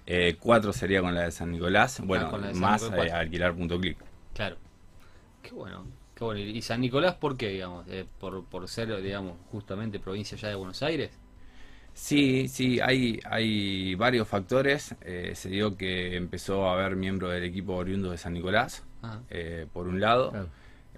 Eh, 0.08 0.38
cuatro 0.40 0.72
sería 0.74 1.02
con 1.02 1.14
la 1.14 1.24
de 1.24 1.32
San 1.32 1.52
Nicolás, 1.52 2.02
bueno, 2.04 2.32
Ah, 2.34 2.38
de 2.40 2.54
San 2.54 2.62
más 2.62 2.84
Nicolás, 2.84 3.08
eh, 3.08 3.12
alquilar.click. 3.12 3.98
Claro. 4.34 4.56
Qué 5.44 5.52
bueno. 5.52 5.86
Qué 6.16 6.24
bueno. 6.24 6.40
¿Y 6.40 6.62
San 6.62 6.82
Nicolás 6.82 7.16
por 7.16 7.38
qué, 7.38 7.50
digamos? 7.50 7.86
Eh, 7.90 8.06
por, 8.20 8.44
por 8.46 8.68
ser, 8.68 9.02
digamos, 9.02 9.34
justamente 9.52 10.00
provincia 10.00 10.38
ya 10.38 10.48
de 10.48 10.56
Buenos 10.56 10.82
Aires. 10.82 11.12
Sí, 11.94 12.48
sí, 12.48 12.80
hay, 12.80 13.20
hay 13.26 13.96
varios 13.96 14.28
factores. 14.28 14.96
Eh, 15.02 15.34
se 15.36 15.50
dio 15.50 15.76
que 15.78 16.16
empezó 16.16 16.68
a 16.70 16.74
haber 16.74 16.96
miembros 16.96 17.32
del 17.34 17.44
equipo 17.44 17.74
oriundo 17.76 18.12
de 18.12 18.18
San 18.18 18.34
Nicolás, 18.34 18.84
Ajá. 19.02 19.22
eh, 19.30 19.68
por 19.74 19.88
un 19.88 20.00
lado. 20.00 20.32
Claro. 20.32 20.50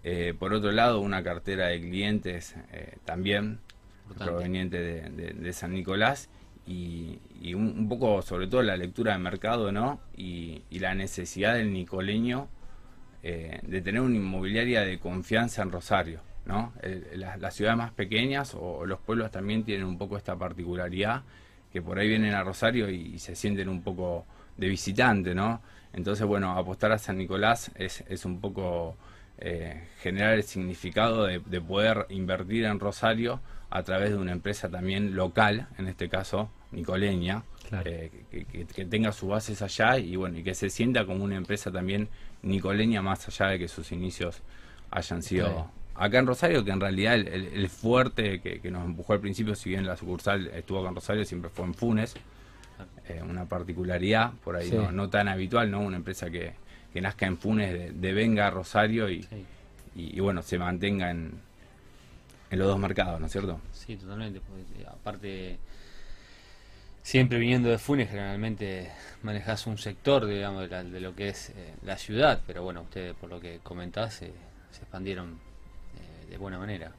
Eh, 0.03 0.33
por 0.37 0.53
otro 0.53 0.71
lado, 0.71 0.99
una 1.01 1.23
cartera 1.23 1.67
de 1.67 1.79
clientes 1.81 2.55
eh, 2.71 2.97
también 3.05 3.59
proveniente 4.17 4.79
de, 4.81 5.53
San 5.53 5.73
Nicolás 5.73 6.29
y, 6.69 7.53
un, 7.55 7.89
poco 7.89 8.21
sobre 8.21 8.47
todo 8.47 8.61
la 8.61 8.77
lectura 8.77 9.13
de 9.13 9.19
mercado, 9.19 9.71
¿no? 9.71 9.99
Y, 10.15 10.63
la 10.71 10.93
necesidad 10.93 11.55
del 11.55 11.73
nicoleño 11.73 12.47
eh, 13.23 13.59
de 13.63 13.81
tener 13.81 14.01
una 14.01 14.15
inmobiliaria 14.15 14.81
de 14.81 14.99
confianza 14.99 15.61
en 15.63 15.71
Rosario, 15.71 16.21
¿no? 16.45 16.71
las 17.15 17.53
ciudades 17.53 17.77
más 17.77 17.91
pequeñas 17.91 18.55
o, 18.55 18.85
los 18.85 18.99
pueblos 18.99 19.29
también 19.29 19.63
tienen 19.63 19.85
un 19.85 19.97
poco 19.97 20.15
esta 20.15 20.37
particularidad 20.37 21.23
que 21.73 21.81
por 21.81 21.99
ahí 21.99 22.07
vienen 22.07 22.33
a 22.33 22.43
Rosario 22.43 22.89
y, 22.89 23.19
se 23.19 23.35
sienten 23.35 23.67
un 23.67 23.81
poco 23.81 24.25
de 24.57 24.67
visitante, 24.67 25.35
¿no? 25.35 25.61
Entonces, 25.91 26.25
bueno, 26.25 26.51
apostar 26.51 26.91
a 26.91 26.99
San 26.99 27.17
Nicolás 27.17 27.71
es, 27.75 28.03
es 28.07 28.25
un 28.25 28.39
poco 28.39 28.95
eh, 29.39 29.87
generar 30.01 30.35
el 30.35 30.43
significado 30.43 31.25
de, 31.25 31.39
poder 31.61 32.05
invertir 32.09 32.65
en 32.65 32.79
Rosario 32.79 33.41
a 33.69 33.83
través 33.83 34.11
de 34.11 34.17
una 34.17 34.33
empresa 34.33 34.69
también 34.69 35.15
local, 35.15 35.67
en 35.77 35.87
este 35.87 36.09
caso 36.09 36.51
nicoleña, 36.71 37.43
eh, 37.85 38.11
que, 38.51 38.85
tenga 38.85 39.11
sus 39.11 39.29
bases 39.29 39.61
allá 39.61 39.97
y 39.97 40.15
bueno 40.15 40.37
y 40.37 40.43
que 40.43 40.53
se 40.53 40.69
sienta 40.69 41.05
como 41.05 41.23
una 41.23 41.35
empresa 41.35 41.71
también 41.71 42.09
nicoleña 42.41 43.01
más 43.01 43.27
allá 43.27 43.51
de 43.51 43.59
que 43.59 43.67
sus 43.67 43.91
inicios 43.91 44.41
hayan 44.91 45.21
sido 45.21 45.71
acá 45.95 46.19
en 46.19 46.27
Rosario, 46.27 46.63
que 46.63 46.71
en 46.71 46.79
realidad 46.79 47.15
el, 47.15 47.69
fuerte 47.69 48.39
que, 48.39 48.71
nos 48.71 48.85
empujó 48.85 49.13
al 49.13 49.19
principio, 49.19 49.53
si 49.53 49.69
bien 49.69 49.85
la 49.85 49.97
sucursal 49.97 50.47
estuvo 50.47 50.79
acá 50.79 50.89
en 50.89 50.95
Rosario, 50.95 51.25
siempre 51.25 51.49
fue 51.49 51.65
en 51.65 51.73
Funes, 51.73 52.15
eh, 53.07 53.21
una 53.21 53.45
particularidad 53.45 54.31
por 54.43 54.55
ahí 54.55 54.71
no, 54.93 55.09
tan 55.09 55.27
habitual, 55.27 55.69
¿no? 55.69 55.81
Una 55.81 55.97
empresa 55.97 56.29
que, 56.29 56.53
nazca 57.01 57.25
en 57.25 57.37
Funes 57.37 58.01
de, 58.01 58.13
venga 58.13 58.47
a 58.47 58.49
Rosario 58.49 59.09
y, 59.09 59.27
y, 59.93 60.19
bueno, 60.21 60.41
se 60.41 60.57
mantenga 60.57 61.11
en, 61.11 61.33
en 62.49 62.59
los 62.59 62.67
dos 62.67 62.79
mercados, 62.79 63.19
¿no 63.19 63.25
es 63.25 63.31
cierto? 63.31 63.59
Sí, 63.73 63.97
totalmente. 63.97 64.39
Eh, 64.39 64.85
aparte, 64.87 65.59
siempre 67.01 67.39
viniendo 67.39 67.69
de 67.69 67.77
Funes, 67.77 68.09
generalmente 68.09 68.91
manejas 69.23 69.67
un 69.67 69.77
sector, 69.77 70.25
digamos, 70.25 70.69
de, 70.69 70.99
lo 70.99 71.15
que 71.15 71.29
es 71.29 71.49
eh, 71.49 71.73
la 71.83 71.97
ciudad, 71.97 72.41
pero 72.45 72.63
bueno, 72.63 72.81
ustedes, 72.81 73.15
por 73.15 73.29
lo 73.29 73.39
que 73.39 73.59
comentás, 73.63 74.15
se 74.15 74.31
expandieron 74.79 75.39
de 76.29 76.37
buena 76.37 76.59
manera. 76.59 76.91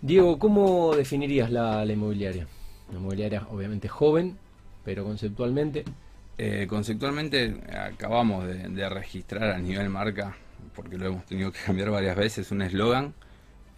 Diego, 0.00 0.38
¿cómo 0.38 0.94
definirías 0.94 1.50
la, 1.50 1.84
inmobiliaria? 1.86 2.46
La 2.90 2.98
inmobiliaria 2.98 3.46
obviamente 3.50 3.88
joven, 3.88 4.36
pero 4.84 5.04
conceptualmente. 5.04 5.84
Eh, 6.36 6.66
conceptualmente 6.68 7.60
acabamos 7.72 8.46
de, 8.46 8.88
registrar 8.88 9.50
a 9.50 9.58
nivel 9.58 9.88
marca, 9.88 10.36
porque 10.74 10.98
lo 10.98 11.06
hemos 11.06 11.24
tenido 11.26 11.52
que 11.52 11.60
cambiar 11.60 11.90
varias 11.90 12.16
veces, 12.16 12.50
un 12.50 12.62
eslogan 12.62 13.14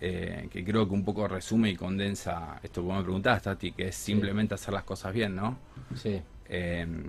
eh, 0.01 0.49
que 0.51 0.65
creo 0.65 0.87
que 0.87 0.95
un 0.95 1.05
poco 1.05 1.27
resume 1.27 1.71
y 1.71 1.77
condensa 1.77 2.61
esto 2.63 2.87
que 2.87 2.93
me 2.93 3.03
preguntabas, 3.03 3.43
Tati, 3.43 3.73
que 3.73 3.89
es 3.89 3.95
simplemente 3.97 4.55
hacer 4.55 4.75
las 4.75 4.85
cosas 4.85 5.15
bien, 5.15 5.35
¿no? 5.35 5.59
Sí. 5.95 6.21
Em, 6.49 7.05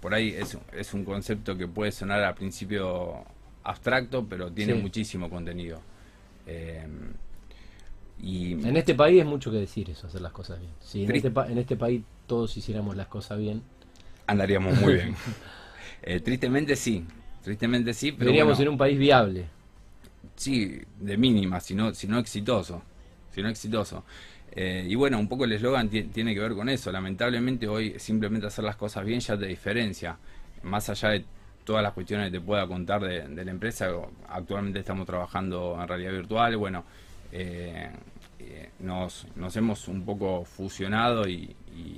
por 0.00 0.14
ahí 0.14 0.30
es, 0.30 0.56
es, 0.72 0.94
un 0.94 1.04
concepto 1.04 1.56
que 1.56 1.68
puede 1.68 1.92
sonar 1.92 2.22
al 2.22 2.34
principio 2.34 3.24
abstracto, 3.64 4.24
pero 4.26 4.50
tiene 4.50 4.74
muchísimo 4.74 5.28
contenido. 5.28 5.80
Eh, 6.46 6.86
y 8.22 8.52
en 8.52 8.76
este 8.76 8.94
país 8.94 9.20
es 9.20 9.26
mucho 9.26 9.50
que 9.50 9.58
decir 9.58 9.90
eso, 9.90 10.06
hacer 10.06 10.20
las 10.22 10.32
cosas 10.32 10.58
bien. 10.58 10.72
Si 10.80 11.04
en 11.04 11.14
este, 11.14 11.28
en 11.28 11.58
este 11.58 11.76
país 11.76 12.02
todos 12.26 12.56
hiciéramos 12.56 12.96
las 12.96 13.08
cosas 13.08 13.38
bien, 13.38 13.62
andaríamos 14.26 14.78
muy 14.80 14.94
bien. 14.94 15.14
Eh, 16.02 16.20
tristemente 16.20 16.76
sí, 16.76 17.04
tristemente 17.42 17.92
sí, 17.92 18.12
pero 18.12 18.26
Deberíamos 18.26 18.58
ser 18.58 18.68
un 18.68 18.78
país 18.78 18.96
viable. 18.96 19.46
Sí, 20.36 20.80
de 21.00 21.16
mínima, 21.16 21.60
si 21.60 21.74
no, 21.74 21.94
si 21.94 22.06
no 22.06 22.18
exitoso, 22.18 22.82
si 23.32 23.42
no 23.42 23.48
exitoso. 23.48 24.04
Eh, 24.52 24.86
y 24.88 24.94
bueno, 24.94 25.18
un 25.18 25.28
poco 25.28 25.44
el 25.44 25.52
eslogan 25.52 25.88
tiene 25.88 26.34
que 26.34 26.40
ver 26.40 26.54
con 26.54 26.68
eso. 26.68 26.92
Lamentablemente 26.92 27.68
hoy 27.68 27.98
simplemente 27.98 28.46
hacer 28.46 28.64
las 28.64 28.76
cosas 28.76 29.04
bien 29.04 29.20
ya 29.20 29.36
te 29.36 29.46
diferencia. 29.46 30.18
Más 30.62 30.88
allá 30.88 31.10
de 31.10 31.24
todas 31.64 31.82
las 31.82 31.92
cuestiones 31.92 32.30
que 32.30 32.38
te 32.38 32.44
pueda 32.44 32.66
contar 32.66 33.02
de, 33.02 33.44
la 33.44 33.50
empresa. 33.50 33.88
Actualmente 34.28 34.78
estamos 34.78 35.06
trabajando 35.06 35.76
en 35.80 35.88
realidad 35.88 36.12
virtual. 36.12 36.56
Bueno, 36.56 36.84
eh, 37.32 37.90
eh, 38.38 38.70
nos, 38.78 39.26
nos 39.34 39.56
hemos 39.56 39.88
un 39.88 40.04
poco 40.04 40.44
fusionado 40.44 41.28
y, 41.28 41.54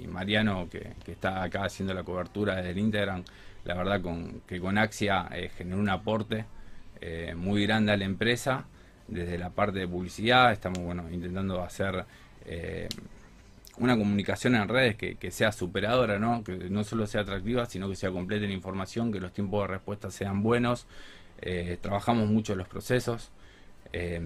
Mariano, 0.08 0.68
que, 0.70 0.94
está 1.06 1.42
acá 1.42 1.64
haciendo 1.64 1.94
la 1.94 2.02
cobertura 2.02 2.56
desde 2.56 2.70
el 2.70 2.78
Instagram, 2.78 3.22
la 3.64 3.74
verdad 3.74 4.00
con, 4.00 4.40
que 4.46 4.58
con 4.58 4.78
Axia 4.78 5.28
eh, 5.32 5.50
generó 5.56 5.78
un 5.78 5.88
aporte 5.90 6.46
muy 7.36 7.66
grande 7.66 7.92
a 7.92 7.96
la 7.96 8.04
empresa. 8.04 8.66
Desde 9.06 9.38
la 9.38 9.50
parte 9.50 9.78
de 9.78 9.88
publicidad 9.88 10.52
estamos 10.52 10.80
bueno 10.80 11.10
intentando 11.10 11.62
hacer 11.62 12.04
una 13.78 13.96
comunicación 13.96 14.54
en 14.54 14.68
redes 14.68 14.96
que, 14.96 15.30
sea 15.30 15.52
superadora, 15.52 16.18
¿no? 16.18 16.42
que 16.42 16.70
no 16.70 16.84
solo 16.84 17.06
sea 17.06 17.22
atractiva, 17.22 17.66
sino 17.66 17.88
que 17.88 17.96
sea 17.96 18.10
completa 18.10 18.44
en 18.44 18.50
información, 18.50 19.12
que 19.12 19.20
los 19.20 19.32
tiempos 19.32 19.62
de 19.62 19.74
respuesta 19.74 20.10
sean 20.10 20.42
buenos. 20.42 20.86
Eh, 21.40 21.78
trabajamos 21.80 22.28
mucho 22.28 22.56
los 22.56 22.66
procesos, 22.66 23.30
eh, 23.92 24.20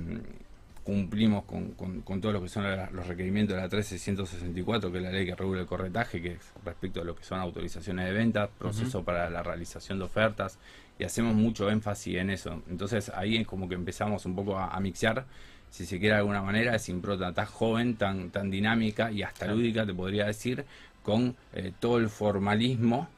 cumplimos 0.83 1.45
con, 1.45 1.73
con, 1.73 2.21
todo 2.21 2.33
lo 2.33 2.43
que 2.43 2.49
son 2.49 2.65
los 2.93 3.07
requerimientos 3.07 3.55
de 3.55 3.63
la 3.63 3.69
13664, 3.69 4.91
que 4.91 4.99
es 4.99 5.05
la 5.05 5.13
ley 5.13 5.27
que 5.27 5.35
regula 5.37 5.61
el 5.61 5.67
corretaje, 5.67 6.23
que 6.23 6.33
es 6.33 6.53
respecto 6.65 7.03
a 7.03 7.05
lo 7.05 7.15
que 7.15 7.23
son 7.23 7.39
autorizaciones 7.39 8.07
de 8.07 8.13
venta, 8.13 8.49
proceso 8.49 9.05
para 9.05 9.29
la 9.31 9.43
realización 9.43 9.99
de 9.99 10.07
ofertas, 10.07 10.59
y 11.03 11.05
hacemos 11.05 11.35
mucho 11.35 11.69
énfasis 11.69 12.17
en 12.17 12.31
eso. 12.31 12.63
Entonces 12.71 13.11
ahí 13.15 13.37
es 13.37 13.47
como 13.47 13.69
que 13.69 13.75
empezamos 13.75 14.25
un 14.25 14.37
poco 14.37 14.57
a, 14.57 14.69
a 14.69 14.81
mixear 14.81 15.27
si 15.73 15.87
se 15.87 15.99
quiere 15.99 16.15
de 16.15 16.19
alguna 16.21 16.43
manera, 16.43 16.77
es 16.77 16.91
impronta 16.91 17.33
tan 17.33 17.47
joven, 17.47 17.97
tan, 17.97 18.29
tan 18.31 18.51
dinámica 18.51 19.11
y 19.11 19.23
hasta 19.23 19.47
lúdica, 19.47 19.87
te 19.87 19.95
podría 19.95 20.27
decir, 20.27 20.67
con 21.03 21.35
eh, 21.55 21.73
todo 21.81 21.97
el 21.97 22.11
formalismo 22.11 23.09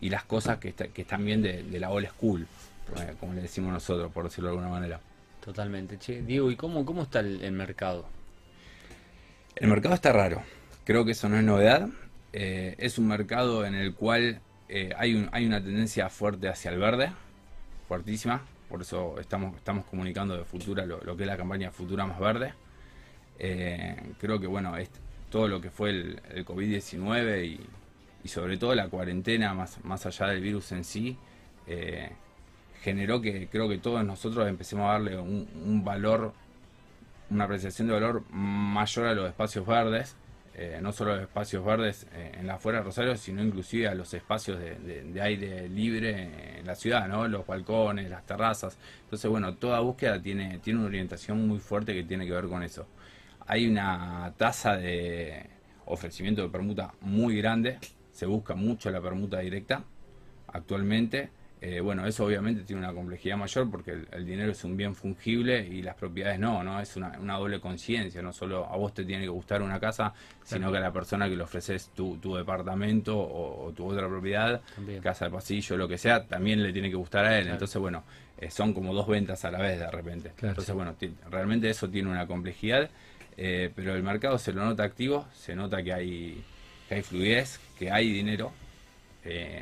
y 0.00 0.10
las 0.10 0.24
cosas 0.24 0.58
que, 0.58 0.72
que 0.72 1.02
están 1.02 1.24
bien 1.24 1.42
de, 1.42 1.62
la 1.78 1.90
old 1.90 2.08
school, 2.08 2.48
eh, 2.96 3.14
como 3.20 3.34
le 3.34 3.42
decimos 3.42 3.72
nosotros, 3.72 4.10
por 4.10 4.24
decirlo 4.24 4.50
de 4.50 4.56
alguna 4.56 4.74
manera. 4.74 5.00
Totalmente. 5.44 5.96
Che, 6.00 6.22
Diego, 6.22 6.50
¿y 6.50 6.56
cómo, 6.56 6.84
cómo 6.84 7.02
está 7.02 7.20
el, 7.20 7.52
mercado? 7.52 8.04
El 9.54 9.68
mercado 9.68 9.94
está 9.94 10.12
raro. 10.12 10.42
Creo 10.84 11.04
que 11.04 11.12
eso 11.12 11.28
no 11.28 11.36
es 11.36 11.44
novedad. 11.44 11.88
Eh, 12.32 12.74
es 12.78 12.98
un 12.98 13.06
mercado 13.06 13.64
en 13.64 13.76
el 13.76 13.94
cual 13.94 14.40
hay, 14.96 15.14
un, 15.14 15.28
hay 15.32 15.46
una 15.46 15.62
tendencia 15.62 16.08
fuerte 16.08 16.48
hacia 16.48 16.70
el 16.70 16.78
verde, 16.78 17.12
fuertísima 17.88 18.42
por 18.72 18.80
eso 18.80 19.20
estamos, 19.20 19.54
estamos 19.54 19.84
comunicando 19.84 20.34
de 20.34 20.44
Futura 20.44 20.86
lo, 20.86 21.14
que 21.14 21.24
es 21.24 21.26
la 21.26 21.36
campaña 21.36 21.70
Futura 21.70 22.06
Más 22.06 22.18
Verde. 22.18 22.54
Eh, 23.38 24.14
creo 24.18 24.40
que 24.40 24.46
bueno, 24.46 24.74
es 24.78 24.88
todo 25.28 25.46
lo 25.46 25.60
que 25.60 25.68
fue 25.70 25.90
el, 25.90 26.46
COVID-19 26.46 27.58
y, 28.24 28.28
sobre 28.28 28.56
todo 28.56 28.74
la 28.74 28.88
cuarentena, 28.88 29.52
más, 29.52 29.84
más 29.84 30.06
allá 30.06 30.28
del 30.28 30.40
virus 30.40 30.72
en 30.72 30.84
sí, 30.84 31.18
eh, 31.66 32.12
generó 32.80 33.20
que 33.20 33.46
creo 33.48 33.68
que 33.68 33.76
todos 33.76 34.02
nosotros 34.06 34.48
empecemos 34.48 34.88
a 34.88 34.92
darle 34.92 35.18
un 35.18 35.84
valor, 35.84 36.32
una 37.28 37.44
apreciación 37.44 37.88
de 37.88 37.92
valor 37.92 38.22
mayor 38.30 39.06
a 39.06 39.12
los 39.12 39.28
espacios 39.28 39.66
verdes 39.66 40.16
eh, 40.54 40.78
no 40.82 40.92
solo 40.92 41.14
los 41.14 41.22
espacios 41.22 41.64
verdes 41.64 42.06
eh, 42.12 42.32
en 42.38 42.46
la 42.46 42.54
afuera 42.54 42.78
de 42.78 42.84
Rosario, 42.84 43.16
sino 43.16 43.42
inclusive 43.42 43.88
a 43.88 43.94
los 43.94 44.12
espacios 44.12 44.58
de, 44.58 45.20
aire 45.20 45.68
libre 45.68 46.58
en 46.58 46.66
la 46.66 46.74
ciudad. 46.74 47.08
Los 47.28 47.46
balcones, 47.46 48.10
las 48.10 48.26
terrazas. 48.26 48.76
Entonces, 49.04 49.30
bueno, 49.30 49.54
toda 49.54 49.80
búsqueda 49.80 50.20
tiene, 50.20 50.58
tiene 50.58 50.80
una 50.80 50.88
orientación 50.88 51.46
muy 51.48 51.58
fuerte 51.58 51.94
que 51.94 52.04
tiene 52.04 52.26
que 52.26 52.32
ver 52.32 52.46
con 52.46 52.62
eso. 52.62 52.86
Hay 53.46 53.66
una 53.66 54.32
tasa 54.36 54.76
de 54.76 55.46
ofrecimiento 55.86 56.42
de 56.42 56.48
permuta 56.48 56.94
muy 57.00 57.36
grande, 57.36 57.78
se 58.12 58.26
busca 58.26 58.54
mucho 58.54 58.90
la 58.90 59.00
permuta 59.00 59.38
directa 59.40 59.84
actualmente 60.48 61.30
eh, 61.64 61.80
bueno, 61.80 62.04
eso 62.04 62.24
obviamente 62.24 62.64
tiene 62.64 62.82
una 62.82 62.92
complejidad 62.92 63.36
mayor 63.36 63.70
porque 63.70 63.92
el, 64.10 64.26
dinero 64.26 64.50
es 64.50 64.64
un 64.64 64.76
bien 64.76 64.96
fungible 64.96 65.64
y 65.64 65.80
las 65.80 65.94
propiedades 65.94 66.40
no, 66.40 66.64
¿no? 66.64 66.80
Es 66.80 66.96
una, 66.96 67.16
doble 67.36 67.60
conciencia, 67.60 68.20
no 68.20 68.32
solo 68.32 68.66
a 68.66 68.76
vos 68.76 68.92
te 68.92 69.04
tiene 69.04 69.22
que 69.22 69.28
gustar 69.28 69.62
una 69.62 69.78
casa, 69.78 70.12
sino 70.42 70.72
que 70.72 70.78
a 70.78 70.80
la 70.80 70.92
persona 70.92 71.28
que 71.28 71.36
le 71.36 71.44
ofreces 71.44 71.90
tu, 71.94 72.18
departamento 72.34 73.16
o, 73.16 73.72
tu 73.76 73.86
otra 73.86 74.08
propiedad, 74.08 74.60
casa 75.04 75.26
de 75.26 75.30
pasillo, 75.30 75.76
lo 75.76 75.86
que 75.86 75.98
sea, 75.98 76.26
también 76.26 76.60
le 76.64 76.72
tiene 76.72 76.90
que 76.90 76.96
gustar 76.96 77.26
a 77.26 77.38
él. 77.38 77.46
Entonces, 77.46 77.80
bueno, 77.80 78.02
eh, 78.38 78.50
son 78.50 78.74
como 78.74 78.92
dos 78.92 79.06
ventas 79.06 79.44
a 79.44 79.52
la 79.52 79.60
vez 79.60 79.78
de 79.78 79.88
repente. 79.88 80.32
Entonces, 80.42 80.74
bueno, 80.74 80.96
realmente 81.30 81.70
eso 81.70 81.88
tiene 81.88 82.10
una 82.10 82.26
complejidad, 82.26 82.90
eh, 83.36 83.70
pero 83.72 83.94
el 83.94 84.02
mercado 84.02 84.36
se 84.36 84.52
lo 84.52 84.64
nota 84.64 84.82
activo, 84.82 85.28
se 85.32 85.54
nota 85.54 85.80
que 85.80 85.92
hay, 85.92 86.44
que 86.88 86.96
hay 86.96 87.02
fluidez, 87.02 87.60
que 87.78 87.88
hay 87.92 88.12
dinero, 88.12 88.50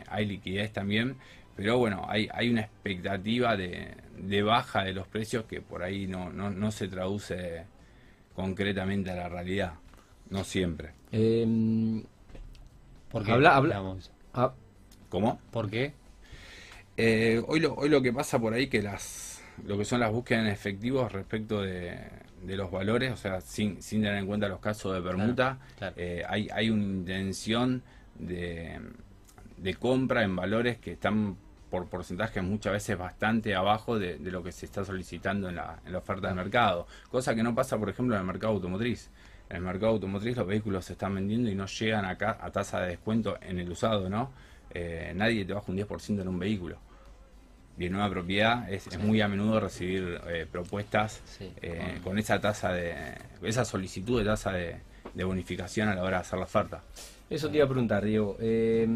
hay 0.08 0.24
liquidez 0.24 0.72
también 0.72 1.16
pero 1.60 1.76
bueno, 1.76 2.06
hay, 2.08 2.26
hay 2.32 2.48
una 2.48 2.62
expectativa 2.62 3.54
de, 3.54 4.42
baja 4.42 4.82
de 4.82 4.94
los 4.94 5.06
precios 5.06 5.44
que 5.44 5.60
por 5.60 5.82
ahí 5.82 6.06
no, 6.06 6.30
no, 6.30 6.70
se 6.70 6.88
traduce 6.88 7.64
concretamente 8.34 9.10
a 9.10 9.14
la 9.14 9.28
realidad, 9.28 9.74
no 10.30 10.42
siempre. 10.42 10.92
Eh, 11.12 12.02
¿Por 13.10 13.24
qué 13.26 13.32
habla, 13.32 13.56
hablamos? 13.56 14.10
Ah. 14.32 14.54
¿Cómo? 15.10 15.38
¿Por 15.50 15.68
qué? 15.68 15.92
Eh, 16.96 17.42
hoy, 17.46 17.60
lo, 17.60 17.74
hoy 17.74 17.90
lo 17.90 18.00
que 18.00 18.14
pasa 18.14 18.38
por 18.38 18.54
ahí 18.54 18.68
que 18.68 18.80
las 18.80 19.44
lo 19.66 19.76
que 19.76 19.84
son 19.84 20.00
las 20.00 20.10
búsquedas 20.10 20.44
en 20.44 20.50
efectivos 20.50 21.12
respecto 21.12 21.60
de, 21.60 21.98
de 22.42 22.56
los 22.56 22.70
valores, 22.70 23.12
o 23.12 23.18
sea, 23.18 23.42
sin, 23.42 23.82
sin 23.82 24.00
tener 24.00 24.16
en 24.16 24.26
cuenta 24.26 24.48
los 24.48 24.60
casos 24.60 24.94
de 24.94 25.02
permuta, 25.02 25.58
claro. 25.76 25.94
eh, 25.98 26.22
hay, 26.26 26.48
hay 26.54 26.70
una 26.70 26.84
intención 26.84 27.82
de, 28.18 28.80
de 29.58 29.74
compra 29.74 30.22
en 30.22 30.34
valores 30.34 30.78
que 30.78 30.92
están 30.92 31.36
por 31.70 31.86
porcentajes 31.88 32.42
muchas 32.42 32.72
veces 32.72 32.98
bastante 32.98 33.54
abajo 33.54 33.98
de, 33.98 34.18
de 34.18 34.30
lo 34.30 34.42
que 34.42 34.52
se 34.52 34.66
está 34.66 34.84
solicitando 34.84 35.48
en 35.48 35.56
la, 35.56 35.78
en 35.86 35.92
la 35.92 35.98
oferta 35.98 36.28
de 36.28 36.34
mercado, 36.34 36.86
cosa 37.10 37.34
que 37.34 37.42
no 37.42 37.54
pasa, 37.54 37.78
por 37.78 37.88
ejemplo, 37.88 38.14
en 38.16 38.20
el 38.22 38.26
mercado 38.26 38.54
automotriz. 38.54 39.08
En 39.48 39.56
el 39.56 39.62
mercado 39.62 39.92
automotriz 39.92 40.36
los 40.36 40.46
vehículos 40.46 40.84
se 40.84 40.92
están 40.92 41.14
vendiendo 41.14 41.50
y 41.50 41.54
no 41.54 41.66
llegan 41.66 42.04
acá 42.04 42.38
a 42.40 42.50
tasa 42.50 42.80
de 42.80 42.88
descuento 42.90 43.36
en 43.42 43.58
el 43.58 43.70
usado, 43.70 44.08
¿no? 44.08 44.30
Eh, 44.72 45.12
nadie 45.16 45.44
te 45.44 45.52
baja 45.52 45.66
un 45.72 45.76
10% 45.78 46.20
en 46.22 46.28
un 46.28 46.38
vehículo. 46.38 46.76
Y 47.78 47.86
en 47.86 47.92
nueva 47.92 48.10
propiedad 48.10 48.70
es, 48.70 48.86
es 48.88 48.98
muy 48.98 49.20
a 49.20 49.28
menudo 49.28 49.58
recibir 49.58 50.20
eh, 50.28 50.46
propuestas 50.50 51.20
Sí. 51.24 51.50
eh, 51.62 51.98
con 52.04 52.18
esa 52.18 52.40
tasa 52.40 52.72
de, 52.72 52.94
esa 53.42 53.64
solicitud 53.64 54.18
de 54.20 54.26
tasa 54.26 54.52
de, 54.52 54.76
de 55.14 55.24
bonificación 55.24 55.88
a 55.88 55.94
la 55.94 56.02
hora 56.02 56.18
de 56.18 56.22
hacer 56.22 56.38
la 56.38 56.44
oferta. 56.44 56.82
Eso 57.30 57.48
te 57.48 57.56
iba 57.56 57.64
a 57.64 57.68
preguntar, 57.68 58.04
Diego. 58.04 58.36
eh, 58.40 58.86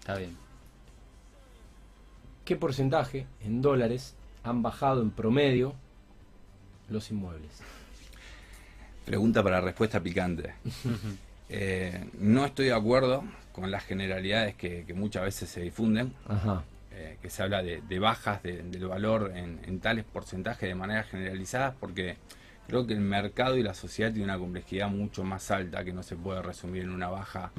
Está 0.00 0.16
bien. 0.16 0.36
¿Qué 2.44 2.56
porcentaje 2.56 3.26
en 3.44 3.62
dólares 3.62 4.14
han 4.44 4.62
bajado 4.62 5.02
en 5.02 5.10
promedio 5.10 5.74
los 6.88 7.10
inmuebles? 7.10 7.50
Pregunta 9.04 9.42
para 9.42 9.60
respuesta 9.60 10.00
picante. 10.00 10.54
Eh, 11.54 12.08
no 12.18 12.46
estoy 12.46 12.66
de 12.66 12.72
acuerdo 12.72 13.24
con 13.52 13.70
las 13.70 13.84
generalidades 13.84 14.54
que, 14.54 14.84
que 14.86 14.94
muchas 14.94 15.24
veces 15.24 15.50
se 15.50 15.60
difunden, 15.60 16.14
Ajá. 16.26 16.62
eh, 16.92 17.18
que 17.20 17.28
se 17.28 17.42
habla 17.42 17.62
de, 17.62 17.82
de 17.82 17.98
bajas 17.98 18.42
de- 18.42 18.62
del 18.62 18.86
valor 18.86 19.32
en, 19.36 19.60
en 19.64 19.78
tales 19.78 20.06
porcentajes 20.06 20.66
de 20.66 20.74
manera 20.74 21.02
generalizada, 21.02 21.74
porque 21.78 22.16
creo 22.68 22.86
que 22.86 22.94
el 22.94 23.00
mercado 23.00 23.58
y 23.58 23.62
la 23.62 23.74
sociedad 23.74 24.10
tienen 24.12 24.30
una 24.30 24.38
complejidad 24.38 24.88
mucho 24.88 25.24
más 25.24 25.50
alta 25.50 25.84
que 25.84 25.92
no 25.92 26.02
se 26.02 26.16
puede 26.16 26.40
resumir 26.40 26.84
en 26.84 26.90
una 26.90 27.08
baja 27.10 27.52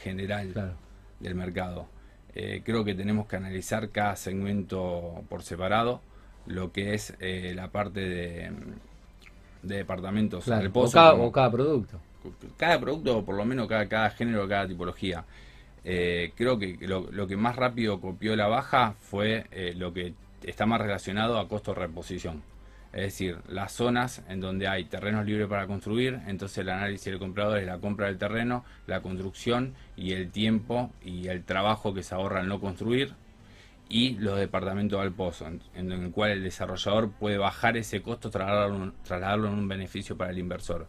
general 0.00 0.50
Claro. 0.52 0.74
del 1.18 1.34
mercado. 1.34 1.88
Eh, 2.34 2.62
creo 2.64 2.84
que 2.84 2.94
tenemos 2.94 3.26
que 3.26 3.36
analizar 3.36 3.88
cada 3.90 4.14
segmento 4.16 5.24
por 5.28 5.42
separado, 5.42 6.00
lo 6.46 6.72
que 6.72 6.94
es 6.94 7.14
eh, 7.20 7.52
la 7.56 7.68
parte 7.68 8.00
de, 8.00 8.50
de 9.62 9.76
departamentos 9.76 10.44
Claro. 10.44 10.60
O 10.60 10.64
reposo, 10.64 10.92
cada, 10.92 11.10
como- 11.12 11.24
o 11.26 11.32
cada 11.32 11.50
producto. 11.50 11.98
cada 12.56 12.78
producto, 12.80 13.18
o 13.18 13.24
por 13.24 13.34
lo 13.34 13.44
menos 13.44 13.66
cada, 13.68 13.86
cada 13.88 14.10
género, 14.10 14.46
cada 14.48 14.66
tipología. 14.68 15.24
Eh, 15.84 16.32
creo 16.36 16.58
que 16.58 16.76
lo, 16.82 17.10
lo 17.10 17.26
que 17.26 17.36
más 17.36 17.56
rápido 17.56 18.00
copió 18.00 18.36
la 18.36 18.46
baja 18.48 18.94
fue 19.00 19.46
eh, 19.50 19.72
lo 19.76 19.92
que 19.94 20.12
está 20.44 20.66
más 20.66 20.80
relacionado 20.80 21.38
a 21.38 21.48
costo 21.48 21.72
de 21.74 21.80
reposición. 21.80 22.42
Es 22.92 23.02
decir, 23.02 23.38
las 23.48 23.72
zonas 23.72 24.22
en 24.28 24.40
donde 24.40 24.66
hay 24.66 24.84
terrenos 24.84 25.24
libres 25.24 25.46
para 25.46 25.66
construir, 25.68 26.20
entonces 26.26 26.58
el 26.58 26.70
análisis 26.70 27.04
del 27.04 27.20
comprador 27.20 27.58
es 27.58 27.66
la 27.66 27.78
compra 27.78 28.06
del 28.06 28.18
terreno, 28.18 28.64
la 28.88 29.00
construcción 29.00 29.74
y 29.96 30.12
el 30.12 30.30
tiempo 30.30 30.90
y 31.04 31.28
el 31.28 31.44
trabajo 31.44 31.94
que 31.94 32.02
se 32.02 32.16
ahorra 32.16 32.40
al 32.40 32.48
no 32.48 32.60
construir 32.60 33.14
y 33.88 34.16
los 34.18 34.38
departamentos 34.38 35.00
al 35.00 35.12
pozo, 35.12 35.46
en, 35.74 35.92
el 35.92 36.10
cual 36.12 36.30
el 36.30 36.44
desarrollador 36.44 37.10
puede 37.10 37.38
bajar 37.38 37.76
ese 37.76 38.02
costo, 38.02 38.30
trasladarlo, 38.30 38.92
trasladarlo 39.04 39.48
en 39.48 39.54
un 39.54 39.68
beneficio 39.68 40.16
para 40.16 40.30
el 40.30 40.38
inversor. 40.38 40.86